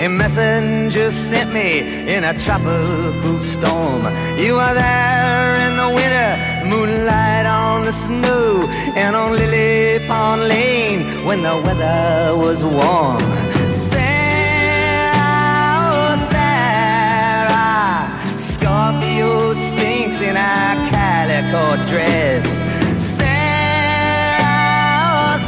A 0.00 0.08
messenger 0.08 1.10
sent 1.10 1.52
me 1.52 1.80
in 2.14 2.24
a 2.24 2.38
tropical 2.38 3.38
storm. 3.40 4.02
You 4.38 4.54
were 4.54 4.74
there 4.74 5.68
in 5.68 5.76
the 5.76 5.88
winter, 5.98 6.30
moonlight 6.70 7.46
on 7.46 7.84
the 7.84 7.92
snow, 7.92 8.68
and 8.94 9.16
on 9.16 9.32
Lily 9.32 10.06
Pond 10.06 10.48
Lane 10.48 11.24
when 11.26 11.42
the 11.42 11.56
weather 11.64 12.36
was 12.36 12.62
warm. 12.62 13.55
In 20.28 20.36
a 20.36 20.74
calico 20.90 21.76
dress. 21.90 22.44
Sarah, 23.16 24.58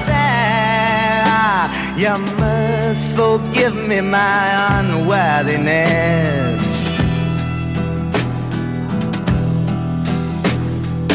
Sarah, 0.07 1.66
you 2.03 2.14
must 2.43 3.05
forgive 3.18 3.74
me 3.74 4.01
my 4.01 4.79
unworthiness. 4.79 6.62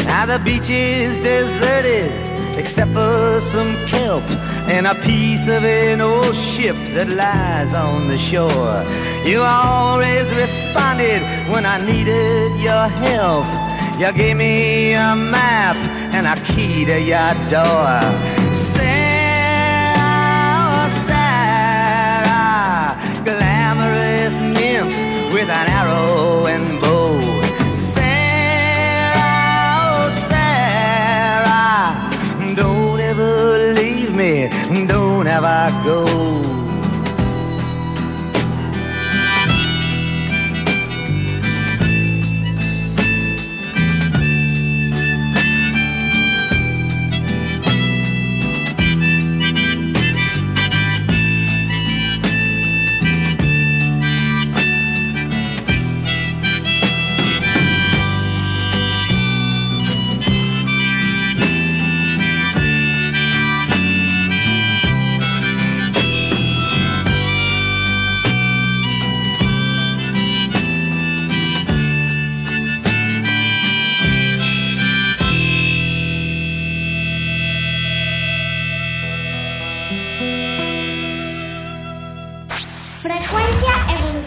Now 0.06 0.24
the 0.26 0.38
beach 0.44 0.70
is 0.70 1.18
deserted 1.18 2.12
except 2.58 2.92
for 2.92 3.40
some 3.40 3.74
kelp 3.86 4.24
and 4.68 4.86
a 4.86 4.94
piece 4.94 5.48
of 5.48 5.64
an 5.64 6.00
old 6.00 6.34
ship 6.34 6.76
that 6.94 7.08
lies 7.08 7.74
on 7.74 8.08
the 8.08 8.18
shore. 8.18 8.84
You 9.24 9.40
always 9.40 10.34
responded 10.34 11.22
when 11.50 11.64
I 11.64 11.78
needed 11.78 12.60
your 12.60 12.88
help. 12.88 13.46
You 13.98 14.12
gave 14.12 14.36
me 14.36 14.92
a 14.92 15.16
map 15.16 15.76
and 16.12 16.26
a 16.26 16.36
key 16.44 16.84
to 16.84 17.00
your 17.00 17.32
door. 17.48 18.02
Sarah, 18.52 18.90
Sarah, 21.08 22.98
glamorous 23.24 24.38
nymph 24.40 24.94
with 25.32 25.48
an 25.48 25.68
arrow 25.80 26.44
and 26.46 26.78
bow. 26.82 27.18
Sarah, 27.72 29.24
oh 29.88 30.12
Sarah, 30.28 31.96
don't 32.54 33.00
ever 33.00 33.72
leave 33.72 34.14
me, 34.14 34.50
don't 34.86 35.26
ever 35.26 35.70
go. 35.82 36.53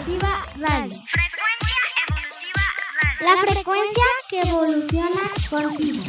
Evolutiva 0.08 0.42
Radio. 0.58 0.96
Frecuencia 1.10 1.76
Evolutiva 2.08 2.64
Radio. 3.02 3.24
La 3.28 3.34
frecuencia 3.42 4.06
que 4.30 4.38
evoluciona 4.40 5.24
contigo. 5.50 6.02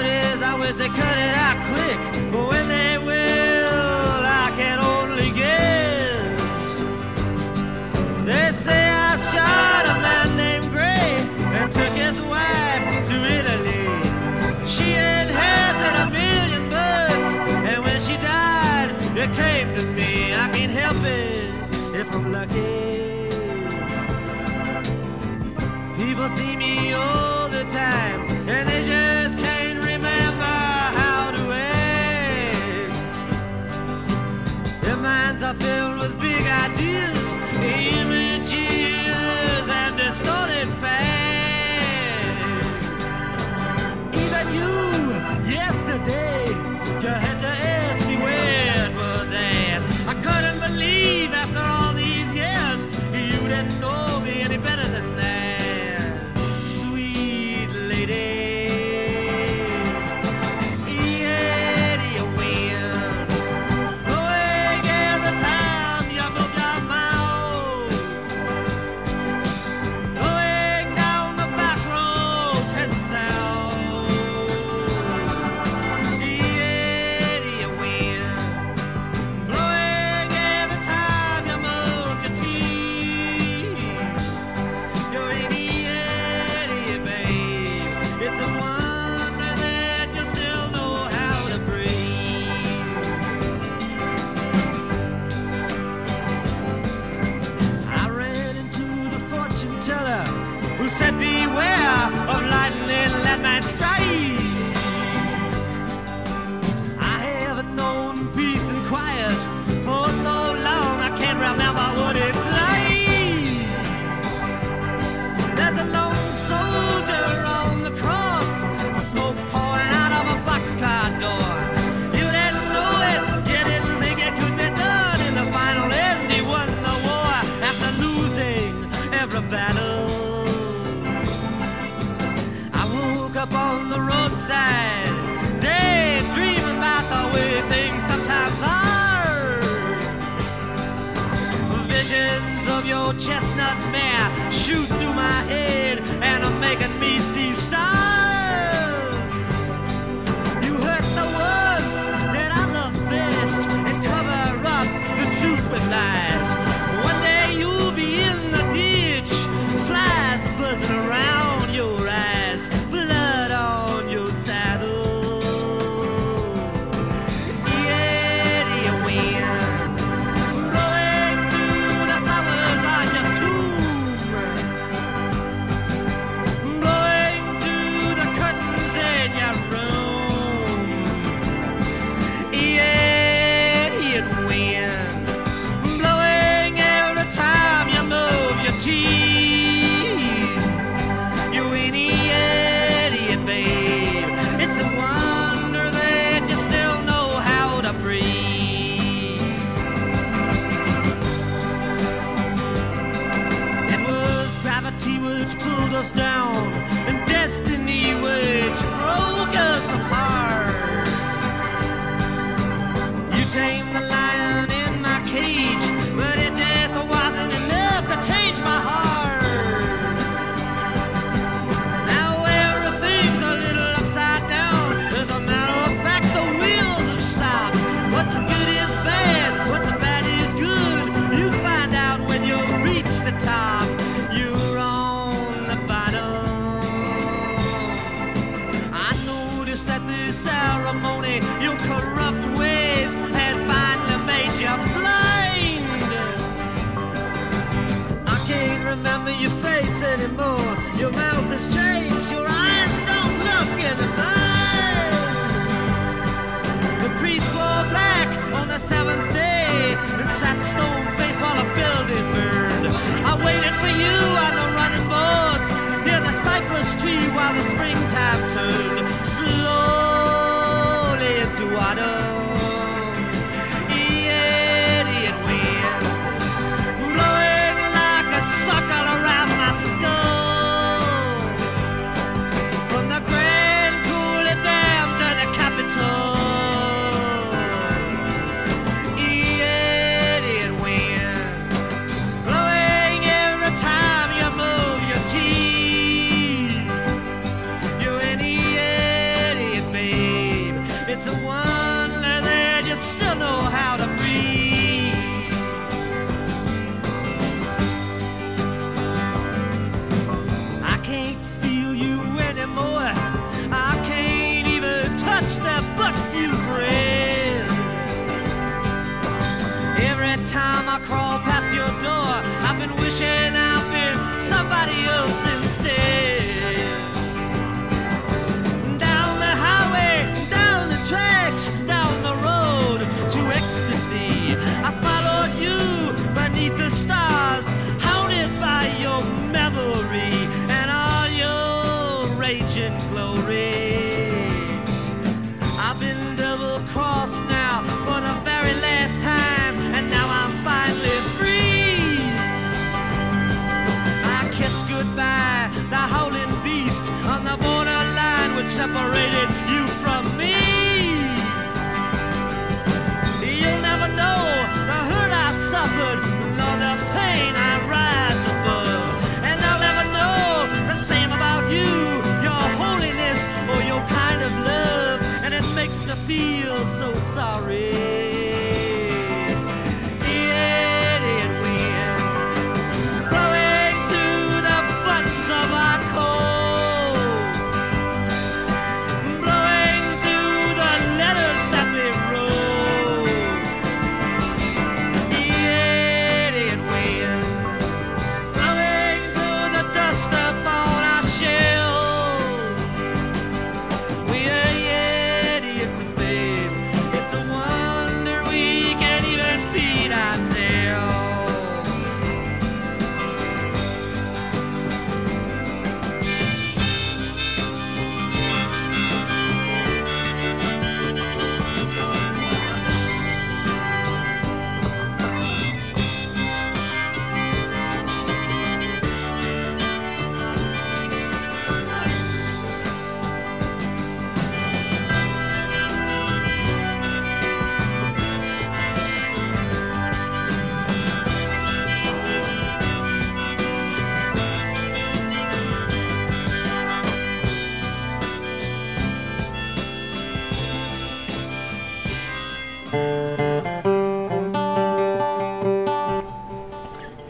It 0.00 0.06
is, 0.06 0.42
I 0.42 0.54
wish 0.60 0.76
they 0.76 0.88
cut 0.88 1.18
it 1.18 1.34
out 1.34 1.56
quick. 1.74 1.98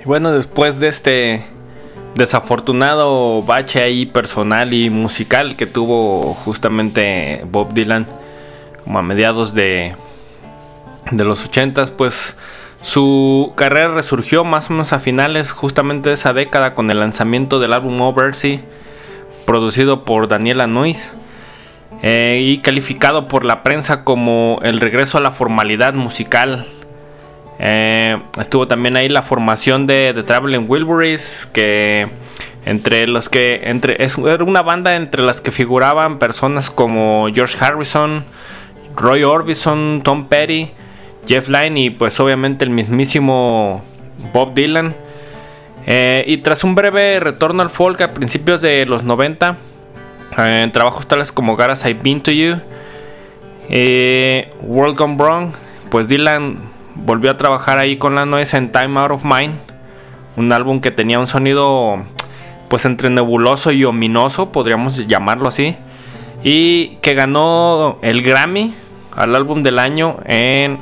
Bueno, 0.09 0.33
después 0.33 0.81
de 0.81 0.89
este 0.89 1.45
desafortunado 2.15 3.43
bache 3.43 4.07
personal 4.07 4.73
y 4.73 4.89
musical 4.89 5.55
que 5.55 5.67
tuvo 5.67 6.33
justamente 6.33 7.45
Bob 7.51 7.75
Dylan 7.75 8.07
como 8.83 8.99
a 8.99 9.03
mediados 9.03 9.53
de, 9.53 9.95
de 11.11 11.25
los 11.25 11.45
80 11.45 11.89
pues 11.99 12.39
su 12.81 13.53
carrera 13.55 13.89
resurgió 13.89 14.45
más 14.45 14.71
o 14.71 14.73
menos 14.73 14.95
a 14.95 14.99
finales 14.99 15.53
justamente 15.53 16.09
de 16.09 16.15
esa 16.15 16.33
década 16.33 16.73
con 16.73 16.91
el 16.91 17.01
lanzamiento 17.01 17.59
del 17.59 17.75
álbum 17.75 18.01
Oversea 18.01 18.61
producido 19.45 20.07
por 20.07 20.27
Daniela 20.27 20.67
Nuiz 20.67 21.07
eh, 22.03 22.41
y 22.43 22.59
calificado 22.61 23.29
por 23.29 23.45
la 23.45 23.63
prensa 23.63 24.05
como 24.05 24.59
el 24.63 24.81
regreso 24.81 25.19
a 25.19 25.21
la 25.21 25.33
formalidad 25.33 25.93
musical 25.93 26.67
eh, 27.59 28.19
estuvo 28.41 28.69
también 28.69 28.97
ahí 28.97 29.09
la 29.09 29.23
formación 29.23 29.87
de 29.87 30.13
The 30.15 30.23
Traveling 30.23 30.67
Wilburys, 30.69 31.47
que 31.53 32.09
entre 32.65 33.07
los 33.09 33.29
que 33.29 33.63
entre 33.65 34.05
es, 34.05 34.17
era 34.19 34.45
una 34.45 34.63
banda 34.63 34.95
entre 34.95 35.23
las 35.23 35.41
que 35.41 35.51
figuraban 35.51 36.19
personas 36.19 36.71
como 36.71 37.27
George 37.35 37.57
Harrison, 37.61 38.25
Roy 38.95 39.25
Orbison, 39.25 40.03
Tom 40.05 40.29
Petty, 40.29 40.71
Jeff 41.27 41.49
Lynne 41.49 41.81
y 41.81 41.91
pues 41.91 42.19
obviamente 42.21 42.65
el 42.65 42.71
mismísimo 42.71 43.83
Bob 44.33 44.55
Dylan. 44.55 44.95
Eh, 45.87 46.25
y 46.27 46.39
tras 46.39 46.65
un 46.65 46.75
breve 46.75 47.19
retorno 47.19 47.63
al 47.63 47.71
folk 47.71 48.01
a 48.03 48.13
principios 48.13 48.61
de 48.61 48.85
los 48.87 49.03
90, 49.03 49.57
eh, 50.37 50.61
en 50.63 50.71
trabajos 50.71 51.09
tales 51.09 51.33
como 51.33 51.57
God 51.57 51.71
As 51.71 51.85
I've 51.87 52.03
Been 52.03 52.21
to 52.21 52.31
You, 52.31 52.61
World 54.63 54.97
Gone 54.97 55.17
Wrong, 55.17 55.53
pues 55.91 56.09
Dylan 56.09 56.68
volvió 57.05 57.31
a 57.31 57.37
trabajar 57.37 57.79
ahí 57.79 57.97
con 57.97 58.15
la 58.15 58.27
nuez 58.27 58.55
en 58.55 58.73
Time 58.73 59.01
Out 59.01 59.11
of 59.13 59.25
Mind, 59.25 59.55
un 60.37 60.53
álbum 60.53 60.81
que 60.81 60.91
tenía 60.91 61.19
un 61.19 61.29
sonido 61.29 62.03
pues 62.69 62.85
entre 62.85 63.11
nebuloso 63.11 63.73
y 63.73 63.85
ominoso, 63.85 64.53
podríamos 64.53 65.07
llamarlo 65.07 65.49
así, 65.49 65.77
y 66.43 66.97
que 67.01 67.15
ganó 67.15 67.99
el 68.03 68.23
Grammy 68.23 68.75
al 69.17 69.35
álbum 69.35 69.63
del 69.63 69.79
año 69.79 70.19
en, 70.27 70.79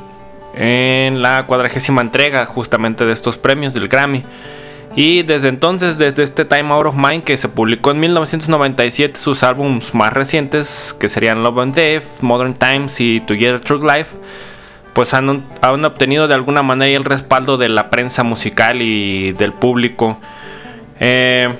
en 0.53 1.21
la 1.21 1.45
cuadragésima 1.47 2.01
entrega 2.01 2.45
justamente 2.45 3.05
de 3.05 3.13
estos 3.13 3.37
premios 3.37 3.73
del 3.73 3.87
Grammy. 3.87 4.23
Y 4.95 5.21
desde 5.21 5.49
entonces, 5.49 5.99
desde 5.99 6.23
este 6.23 6.43
Time 6.43 6.73
Out 6.73 6.87
of 6.87 6.95
Mind 6.95 7.23
que 7.23 7.37
se 7.37 7.49
publicó 7.49 7.91
en 7.91 7.99
1997, 7.99 9.19
sus 9.19 9.43
álbumes 9.43 9.93
más 9.93 10.11
recientes, 10.11 10.95
que 10.99 11.07
serían 11.07 11.43
Love 11.43 11.59
and 11.59 11.75
Death, 11.75 12.03
Modern 12.21 12.55
Times 12.55 12.99
y 12.99 13.19
Together 13.19 13.59
True 13.59 13.85
Life, 13.85 14.09
pues 14.97 15.13
han, 15.13 15.29
obtenido 15.61 16.27
de 16.27 16.33
alguna 16.33 16.63
manera 16.63 16.97
el 16.97 17.05
respaldo 17.05 17.57
de 17.57 17.69
la 17.69 17.91
prensa 17.91 18.23
musical 18.23 18.81
y 18.81 19.31
del 19.33 19.53
público. 19.53 20.17
Eh, 20.99 21.53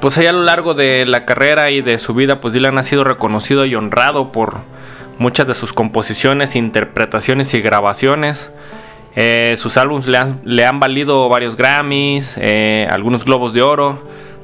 pues 0.00 0.18
allá 0.18 0.30
a 0.30 0.32
lo 0.32 0.42
largo 0.42 0.74
de 0.74 1.06
la 1.06 1.24
carrera 1.24 1.70
y 1.70 1.82
de 1.82 1.98
su 1.98 2.14
vida, 2.14 2.40
pues 2.40 2.52
Dylan 2.52 2.76
ha 2.76 2.82
sido 2.82 3.04
reconocido 3.04 3.64
y 3.64 3.76
honrado 3.76 4.32
por 4.32 4.56
muchas 5.20 5.46
de 5.46 5.54
sus 5.54 5.72
composiciones, 5.72 6.56
interpretaciones 6.56 7.54
y 7.54 7.60
grabaciones. 7.60 8.50
Eh, 9.14 9.54
sus 9.56 9.76
álbumes 9.76 10.08
le 10.08 10.18
han, 10.18 10.40
le 10.42 10.66
han, 10.66 10.80
valido 10.80 11.28
varios 11.28 11.56
Grammys, 11.56 12.36
eh, 12.38 12.88
algunos 12.90 13.24
Globos 13.24 13.54
de 13.54 13.62
Oro, 13.62 14.02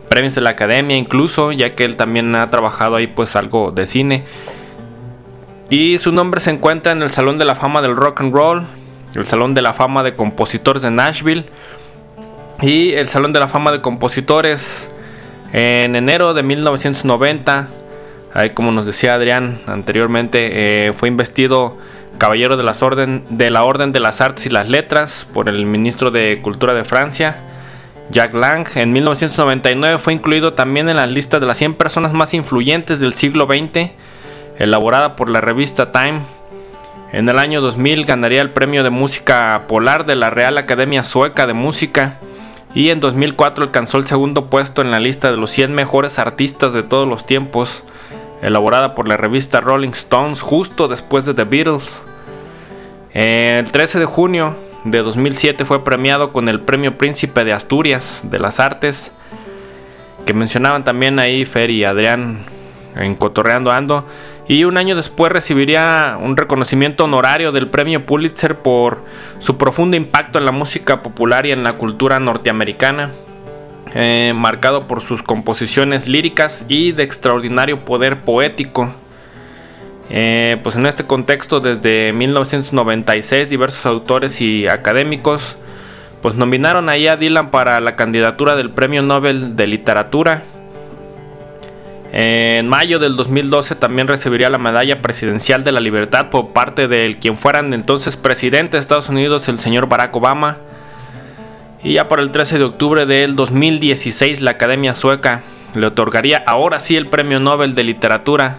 premios 0.08 0.36
de 0.36 0.42
la 0.42 0.50
Academia 0.50 0.96
incluso, 0.96 1.50
ya 1.50 1.74
que 1.74 1.84
él 1.84 1.96
también 1.96 2.32
ha 2.36 2.48
trabajado 2.48 2.94
ahí 2.94 3.08
pues 3.08 3.34
algo 3.34 3.72
de 3.72 3.86
cine. 3.86 4.24
Y 5.70 6.00
su 6.00 6.10
nombre 6.10 6.40
se 6.40 6.50
encuentra 6.50 6.90
en 6.90 7.00
el 7.00 7.12
Salón 7.12 7.38
de 7.38 7.44
la 7.44 7.54
Fama 7.54 7.80
del 7.80 7.94
Rock 7.94 8.22
and 8.22 8.34
Roll, 8.34 8.64
el 9.14 9.24
Salón 9.24 9.54
de 9.54 9.62
la 9.62 9.72
Fama 9.72 10.02
de 10.02 10.16
Compositores 10.16 10.82
de 10.82 10.90
Nashville 10.90 11.44
y 12.60 12.90
el 12.94 13.08
Salón 13.08 13.32
de 13.32 13.38
la 13.38 13.46
Fama 13.46 13.70
de 13.70 13.80
Compositores 13.80 14.90
en 15.52 15.94
enero 15.94 16.34
de 16.34 16.42
1990. 16.42 17.68
Ahí 18.34 18.50
como 18.50 18.72
nos 18.72 18.84
decía 18.84 19.14
Adrián 19.14 19.60
anteriormente, 19.68 20.88
eh, 20.88 20.92
fue 20.92 21.08
investido 21.08 21.78
caballero 22.18 22.56
de, 22.56 22.68
orden, 22.80 23.24
de 23.30 23.50
la 23.50 23.62
Orden 23.62 23.92
de 23.92 24.00
las 24.00 24.20
Artes 24.20 24.46
y 24.46 24.50
las 24.50 24.68
Letras 24.68 25.24
por 25.32 25.48
el 25.48 25.66
ministro 25.66 26.10
de 26.10 26.42
Cultura 26.42 26.74
de 26.74 26.82
Francia, 26.82 27.36
Jacques 28.10 28.34
Lang. 28.34 28.66
En 28.74 28.92
1999 28.92 29.98
fue 29.98 30.14
incluido 30.14 30.52
también 30.52 30.88
en 30.88 30.96
la 30.96 31.06
lista 31.06 31.38
de 31.38 31.46
las 31.46 31.58
100 31.58 31.74
personas 31.74 32.12
más 32.12 32.34
influyentes 32.34 32.98
del 32.98 33.14
siglo 33.14 33.46
XX 33.46 33.92
elaborada 34.60 35.16
por 35.16 35.30
la 35.30 35.40
revista 35.40 35.90
Time. 35.90 36.20
En 37.12 37.28
el 37.28 37.38
año 37.38 37.60
2000 37.62 38.04
ganaría 38.04 38.42
el 38.42 38.50
premio 38.50 38.84
de 38.84 38.90
música 38.90 39.64
polar 39.66 40.04
de 40.04 40.14
la 40.14 40.30
Real 40.30 40.58
Academia 40.58 41.02
Sueca 41.02 41.46
de 41.46 41.54
Música 41.54 42.18
y 42.74 42.90
en 42.90 43.00
2004 43.00 43.64
alcanzó 43.64 43.96
el 43.96 44.06
segundo 44.06 44.46
puesto 44.46 44.82
en 44.82 44.90
la 44.90 45.00
lista 45.00 45.30
de 45.30 45.38
los 45.38 45.50
100 45.50 45.74
mejores 45.74 46.18
artistas 46.18 46.74
de 46.74 46.82
todos 46.82 47.08
los 47.08 47.24
tiempos, 47.24 47.82
elaborada 48.42 48.94
por 48.94 49.08
la 49.08 49.16
revista 49.16 49.62
Rolling 49.62 49.90
Stones 49.90 50.42
justo 50.42 50.88
después 50.88 51.24
de 51.24 51.32
The 51.32 51.44
Beatles. 51.44 52.02
El 53.12 53.64
13 53.72 53.98
de 53.98 54.04
junio 54.04 54.54
de 54.84 54.98
2007 54.98 55.64
fue 55.64 55.82
premiado 55.82 56.34
con 56.34 56.50
el 56.50 56.60
Premio 56.60 56.98
Príncipe 56.98 57.44
de 57.44 57.54
Asturias 57.54 58.20
de 58.24 58.38
las 58.38 58.60
Artes, 58.60 59.10
que 60.26 60.34
mencionaban 60.34 60.84
también 60.84 61.18
ahí 61.18 61.46
Fer 61.46 61.70
y 61.70 61.84
Adrián 61.84 62.44
en 62.96 63.14
Cotorreando 63.16 63.72
Ando. 63.72 64.04
Y 64.48 64.64
un 64.64 64.76
año 64.76 64.96
después 64.96 65.30
recibiría 65.30 66.18
un 66.20 66.36
reconocimiento 66.36 67.04
honorario 67.04 67.52
del 67.52 67.68
Premio 67.68 68.04
Pulitzer 68.04 68.56
por 68.56 69.04
su 69.38 69.56
profundo 69.56 69.96
impacto 69.96 70.38
en 70.38 70.44
la 70.44 70.52
música 70.52 71.02
popular 71.02 71.46
y 71.46 71.52
en 71.52 71.62
la 71.62 71.74
cultura 71.74 72.18
norteamericana, 72.18 73.10
eh, 73.94 74.32
marcado 74.34 74.88
por 74.88 75.02
sus 75.02 75.22
composiciones 75.22 76.08
líricas 76.08 76.64
y 76.68 76.92
de 76.92 77.04
extraordinario 77.04 77.84
poder 77.84 78.22
poético. 78.22 78.92
Eh, 80.12 80.58
pues 80.64 80.74
en 80.74 80.86
este 80.86 81.04
contexto, 81.04 81.60
desde 81.60 82.12
1996, 82.12 83.48
diversos 83.48 83.86
autores 83.86 84.40
y 84.40 84.66
académicos 84.66 85.56
pues 86.22 86.34
nominaron 86.34 86.88
a 86.88 86.94
Dylan 86.94 87.50
para 87.50 87.80
la 87.80 87.96
candidatura 87.96 88.54
del 88.54 88.70
Premio 88.70 89.02
Nobel 89.02 89.56
de 89.56 89.66
Literatura. 89.66 90.42
En 92.12 92.68
mayo 92.68 92.98
del 92.98 93.14
2012 93.14 93.76
también 93.76 94.08
recibiría 94.08 94.50
la 94.50 94.58
Medalla 94.58 95.00
Presidencial 95.00 95.62
de 95.62 95.70
la 95.70 95.80
Libertad 95.80 96.28
por 96.28 96.52
parte 96.52 96.88
del 96.88 97.18
quien 97.18 97.36
fueran 97.36 97.72
entonces 97.72 98.16
presidente 98.16 98.76
de 98.76 98.80
Estados 98.80 99.08
Unidos, 99.08 99.48
el 99.48 99.60
señor 99.60 99.88
Barack 99.88 100.14
Obama. 100.16 100.58
Y 101.84 101.94
ya 101.94 102.08
para 102.08 102.22
el 102.22 102.32
13 102.32 102.58
de 102.58 102.64
octubre 102.64 103.06
del 103.06 103.36
2016 103.36 104.40
la 104.40 104.52
Academia 104.52 104.94
Sueca 104.94 105.42
le 105.74 105.86
otorgaría 105.86 106.42
ahora 106.46 106.80
sí 106.80 106.96
el 106.96 107.06
Premio 107.06 107.38
Nobel 107.38 107.76
de 107.76 107.84
Literatura 107.84 108.58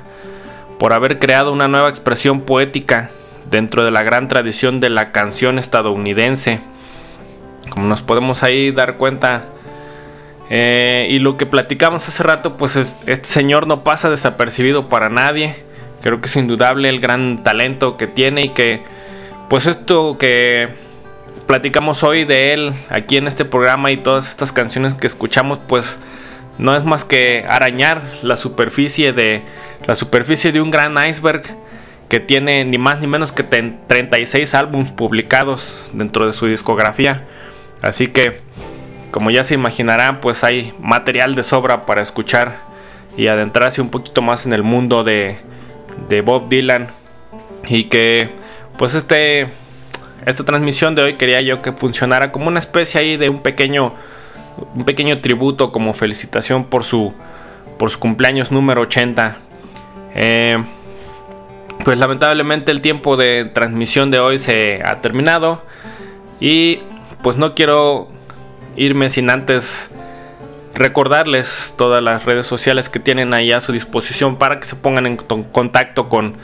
por 0.79 0.93
haber 0.93 1.19
creado 1.19 1.51
una 1.51 1.67
nueva 1.67 1.89
expresión 1.89 2.41
poética 2.41 3.11
dentro 3.49 3.83
de 3.83 3.91
la 3.91 4.01
gran 4.01 4.29
tradición 4.29 4.79
de 4.79 4.89
la 4.89 5.11
canción 5.11 5.59
estadounidense. 5.59 6.61
Como 7.69 7.85
nos 7.87 8.01
podemos 8.01 8.43
ahí 8.43 8.71
dar 8.71 8.95
cuenta, 8.95 9.45
eh, 10.53 11.07
y 11.09 11.19
lo 11.19 11.37
que 11.37 11.45
platicamos 11.45 12.05
hace 12.09 12.23
rato, 12.23 12.57
pues 12.57 12.75
este 12.75 13.23
señor 13.23 13.67
no 13.67 13.85
pasa 13.85 14.09
desapercibido 14.09 14.89
para 14.89 15.07
nadie. 15.07 15.55
Creo 16.01 16.19
que 16.19 16.27
es 16.27 16.35
indudable 16.35 16.89
el 16.89 16.99
gran 16.99 17.41
talento 17.41 17.95
que 17.95 18.05
tiene 18.05 18.41
y 18.41 18.49
que, 18.49 18.83
pues 19.49 19.65
esto 19.65 20.17
que 20.17 20.67
platicamos 21.47 22.03
hoy 22.03 22.25
de 22.25 22.51
él 22.51 22.73
aquí 22.89 23.15
en 23.15 23.27
este 23.27 23.45
programa 23.45 23.91
y 23.91 23.97
todas 23.97 24.27
estas 24.29 24.51
canciones 24.51 24.93
que 24.93 25.07
escuchamos, 25.07 25.57
pues 25.69 25.99
no 26.57 26.75
es 26.75 26.83
más 26.83 27.05
que 27.05 27.45
arañar 27.47 28.01
la 28.21 28.35
superficie 28.35 29.13
de 29.13 29.43
la 29.87 29.95
superficie 29.95 30.51
de 30.51 30.59
un 30.59 30.69
gran 30.69 30.97
iceberg 31.07 31.43
que 32.09 32.19
tiene 32.19 32.65
ni 32.65 32.77
más 32.77 32.99
ni 32.99 33.07
menos 33.07 33.31
que 33.31 33.43
36 33.43 34.53
álbumes 34.53 34.91
publicados 34.91 35.79
dentro 35.93 36.27
de 36.27 36.33
su 36.33 36.47
discografía. 36.47 37.25
Así 37.81 38.07
que, 38.07 38.41
como 39.11 39.29
ya 39.29 39.43
se 39.43 39.53
imaginarán, 39.53 40.21
pues 40.21 40.43
hay 40.43 40.73
material 40.79 41.35
de 41.35 41.43
sobra 41.43 41.85
para 41.85 42.01
escuchar 42.01 42.59
y 43.17 43.27
adentrarse 43.27 43.81
un 43.81 43.89
poquito 43.89 44.21
más 44.21 44.45
en 44.45 44.53
el 44.53 44.63
mundo 44.63 45.03
de, 45.03 45.37
Bob 46.23 46.49
Dylan. 46.49 46.87
Y 47.67 47.85
que, 47.85 48.29
pues 48.77 48.95
este, 48.95 49.49
esta 50.25 50.45
transmisión 50.45 50.95
de 50.95 51.03
hoy 51.03 51.13
quería 51.15 51.41
yo 51.41 51.61
que 51.61 51.73
funcionara 51.73 52.31
como 52.31 52.47
una 52.47 52.59
especie 52.59 53.01
ahí 53.01 53.17
de 53.17 53.29
un 53.29 53.41
pequeño, 53.41 53.93
un 54.73 54.83
pequeño 54.83 55.19
tributo 55.21 55.71
como 55.71 55.93
felicitación 55.93 56.63
por 56.65 56.85
su, 56.85 57.13
por 57.77 57.89
su 57.89 57.99
cumpleaños 57.99 58.51
número 58.51 58.81
80. 58.81 59.37
Eh, 60.15 60.63
pues 61.83 61.97
lamentablemente 61.97 62.71
el 62.71 62.81
tiempo 62.81 63.17
de 63.17 63.45
transmisión 63.45 64.11
de 64.11 64.19
hoy 64.19 64.39
se 64.39 64.81
ha 64.85 65.01
terminado 65.01 65.63
y 66.39 66.79
pues 67.23 67.37
no 67.37 67.55
quiero 67.55 68.09
irme 68.75 69.09
sin 69.09 69.29
antes 69.29 69.91
recordarles 70.73 71.73
todas 71.77 72.01
las 72.01 72.25
redes 72.25 72.47
sociales 72.47 72.89
que 72.89 72.99
tienen 72.99 73.33
ahí 73.33 73.51
a 73.51 73.61
su 73.61 73.71
disposición 73.71 74.37
para 74.37 74.59
que 74.59 74.67
se 74.67 74.75
pongan 74.75 75.05
en 75.05 75.17
contacto 75.17 76.09
con 76.09 76.35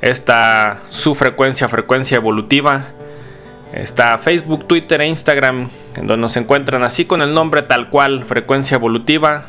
esta 0.00 0.80
su 0.90 1.14
frecuencia, 1.14 1.68
frecuencia 1.68 2.16
evolutiva. 2.16 2.86
Está 3.72 4.16
Facebook, 4.18 4.66
Twitter 4.66 5.00
e 5.00 5.08
Instagram, 5.08 5.68
en 5.96 6.06
donde 6.06 6.22
nos 6.22 6.36
encuentran 6.36 6.84
así 6.84 7.04
con 7.04 7.20
el 7.20 7.34
nombre 7.34 7.62
tal 7.62 7.90
cual, 7.90 8.24
frecuencia 8.24 8.76
evolutiva. 8.76 9.44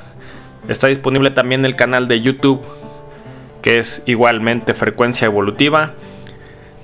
Está 0.67 0.87
disponible 0.87 1.29
también 1.31 1.63
el 1.65 1.75
canal 1.75 2.07
de 2.07 2.19
YouTube 2.19 2.65
que 3.61 3.79
es 3.79 4.01
igualmente 4.05 4.73
frecuencia 4.73 5.25
evolutiva. 5.25 5.91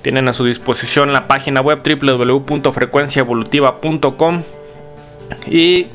Tienen 0.02 0.28
a 0.28 0.34
su 0.34 0.44
disposición 0.44 1.14
la 1.14 1.26
página 1.26 1.62
web 1.62 1.80
www.frecuenciaevolutiva.com 1.82 4.42
y 5.46 5.88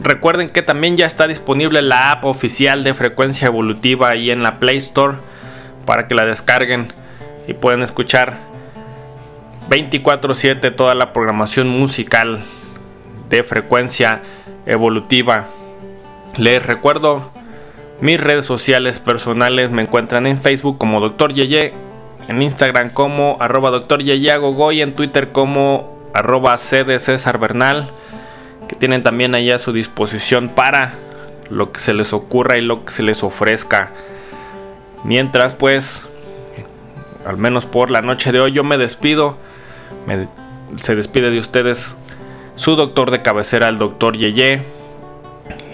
recuerden 0.00 0.50
que 0.50 0.62
también 0.62 0.96
ya 0.96 1.06
está 1.06 1.26
disponible 1.26 1.82
la 1.82 2.12
app 2.12 2.24
oficial 2.24 2.84
de 2.84 2.94
Frecuencia 2.94 3.46
Evolutiva 3.46 4.10
ahí 4.10 4.30
en 4.30 4.42
la 4.42 4.58
Play 4.58 4.78
Store 4.78 5.18
para 5.86 6.08
que 6.08 6.14
la 6.14 6.24
descarguen 6.24 6.92
y 7.46 7.54
pueden 7.54 7.82
escuchar 7.82 8.38
24/7 9.68 10.70
toda 10.70 10.94
la 10.94 11.12
programación 11.12 11.68
musical 11.68 12.40
de 13.28 13.42
Frecuencia 13.42 14.22
Evolutiva. 14.66 15.46
Les 16.36 16.64
recuerdo 16.64 17.30
mis 18.00 18.20
redes 18.20 18.44
sociales 18.44 18.98
personales 18.98 19.70
me 19.70 19.82
encuentran 19.82 20.26
en 20.26 20.40
Facebook 20.40 20.78
como 20.78 21.00
Dr. 21.00 21.32
Yeye, 21.32 21.72
en 22.28 22.42
Instagram 22.42 22.90
como 22.90 23.36
arroba 23.40 23.70
Dr. 23.70 24.02
Yeyagogo 24.02 24.72
y 24.72 24.82
en 24.82 24.94
Twitter 24.94 25.30
como 25.30 25.94
arroba 26.12 26.56
Bernal, 27.40 27.90
tienen 28.84 29.02
también 29.02 29.34
ahí 29.34 29.50
a 29.50 29.58
su 29.58 29.72
disposición 29.72 30.50
para 30.50 30.92
lo 31.48 31.72
que 31.72 31.80
se 31.80 31.94
les 31.94 32.12
ocurra 32.12 32.58
y 32.58 32.60
lo 32.60 32.84
que 32.84 32.92
se 32.92 33.02
les 33.02 33.22
ofrezca. 33.24 33.92
Mientras 35.04 35.54
pues, 35.54 36.06
al 37.24 37.38
menos 37.38 37.64
por 37.64 37.90
la 37.90 38.02
noche 38.02 38.30
de 38.30 38.40
hoy 38.40 38.52
yo 38.52 38.62
me 38.62 38.76
despido, 38.76 39.38
se 40.76 40.96
despide 40.96 41.30
de 41.30 41.38
ustedes 41.38 41.96
su 42.56 42.76
doctor 42.76 43.10
de 43.10 43.22
cabecera, 43.22 43.68
el 43.68 43.78
doctor 43.78 44.18
Yeye. 44.18 44.60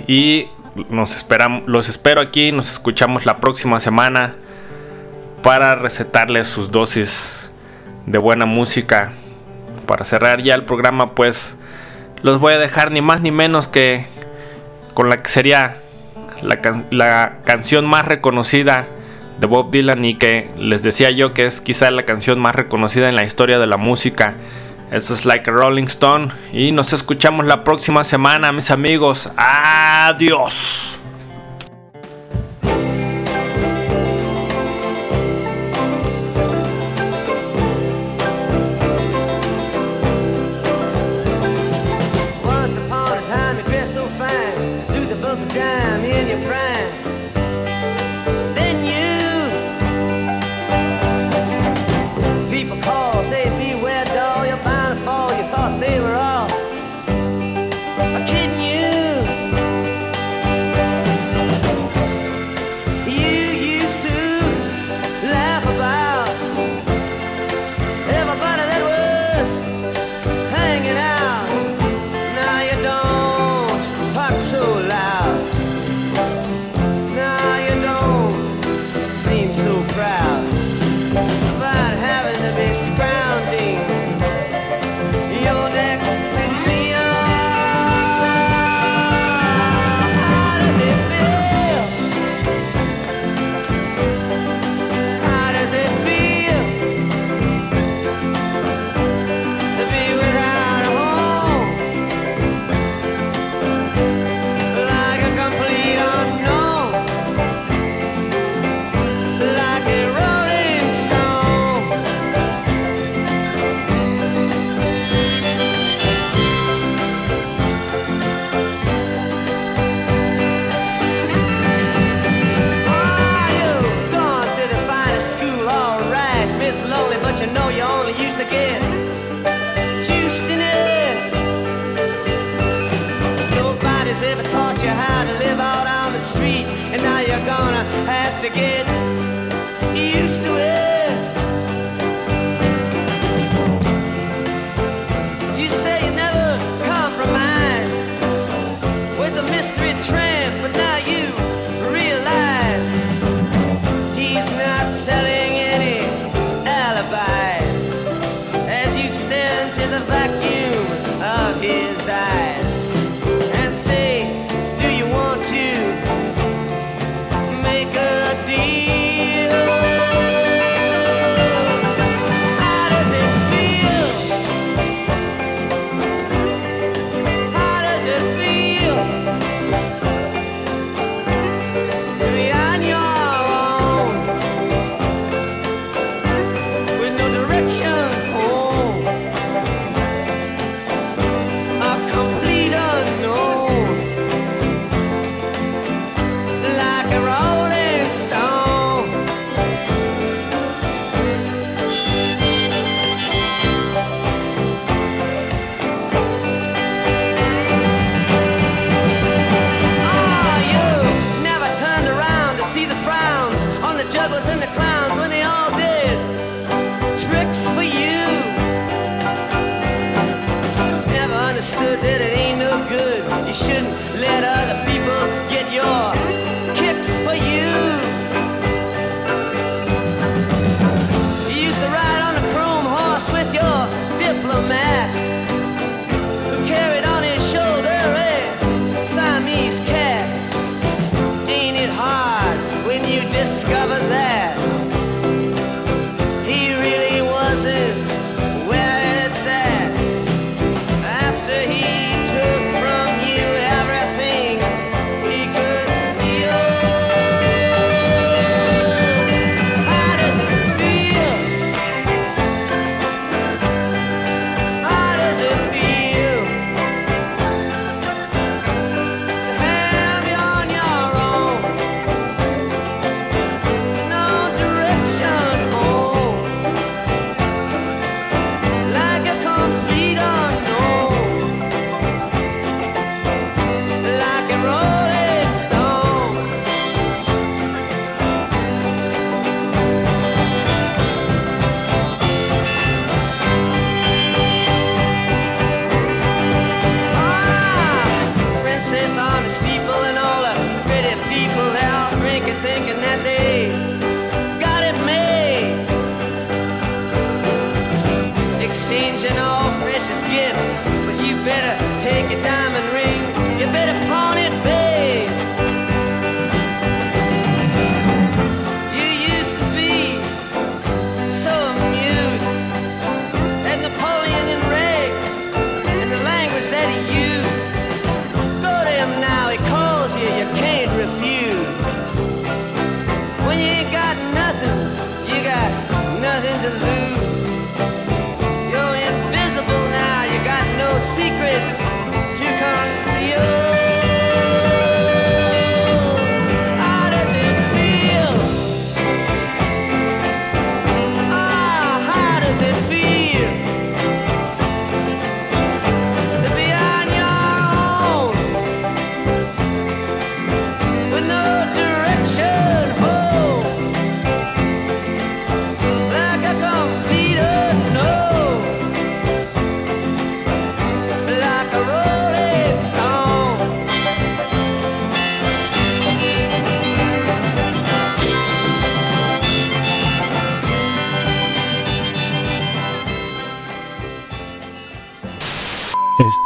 Y 0.06 0.46
nos 0.88 1.16
esperamos, 1.16 1.64
los 1.66 1.88
espero 1.88 2.20
aquí, 2.20 2.52
nos 2.52 2.70
escuchamos 2.70 3.26
la 3.26 3.38
próxima 3.38 3.80
semana 3.80 4.36
para 5.42 5.74
recetarles 5.74 6.46
sus 6.46 6.70
dosis 6.70 7.32
de 8.06 8.18
buena 8.18 8.46
música. 8.46 9.10
Para 9.86 10.04
cerrar 10.04 10.40
ya 10.44 10.54
el 10.54 10.64
programa, 10.64 11.16
pues 11.16 11.56
los 12.22 12.40
voy 12.40 12.54
a 12.54 12.58
dejar 12.58 12.90
ni 12.90 13.00
más 13.00 13.20
ni 13.20 13.30
menos 13.30 13.68
que 13.68 14.06
con 14.94 15.08
la 15.08 15.22
que 15.22 15.28
sería 15.28 15.76
la, 16.42 16.58
la 16.90 17.38
canción 17.44 17.86
más 17.86 18.04
reconocida 18.04 18.86
de 19.40 19.46
Bob 19.46 19.70
Dylan 19.70 20.04
y 20.04 20.16
que 20.16 20.50
les 20.58 20.82
decía 20.82 21.10
yo 21.10 21.32
que 21.32 21.46
es 21.46 21.60
quizá 21.60 21.90
la 21.90 22.04
canción 22.04 22.38
más 22.38 22.54
reconocida 22.54 23.08
en 23.08 23.16
la 23.16 23.24
historia 23.24 23.58
de 23.58 23.66
la 23.66 23.78
música. 23.78 24.34
Eso 24.90 25.14
es 25.14 25.24
Like 25.24 25.48
a 25.48 25.52
Rolling 25.52 25.84
Stone. 25.84 26.28
Y 26.52 26.72
nos 26.72 26.92
escuchamos 26.92 27.46
la 27.46 27.64
próxima 27.64 28.04
semana, 28.04 28.52
mis 28.52 28.70
amigos. 28.70 29.30
Adiós. 29.36 30.99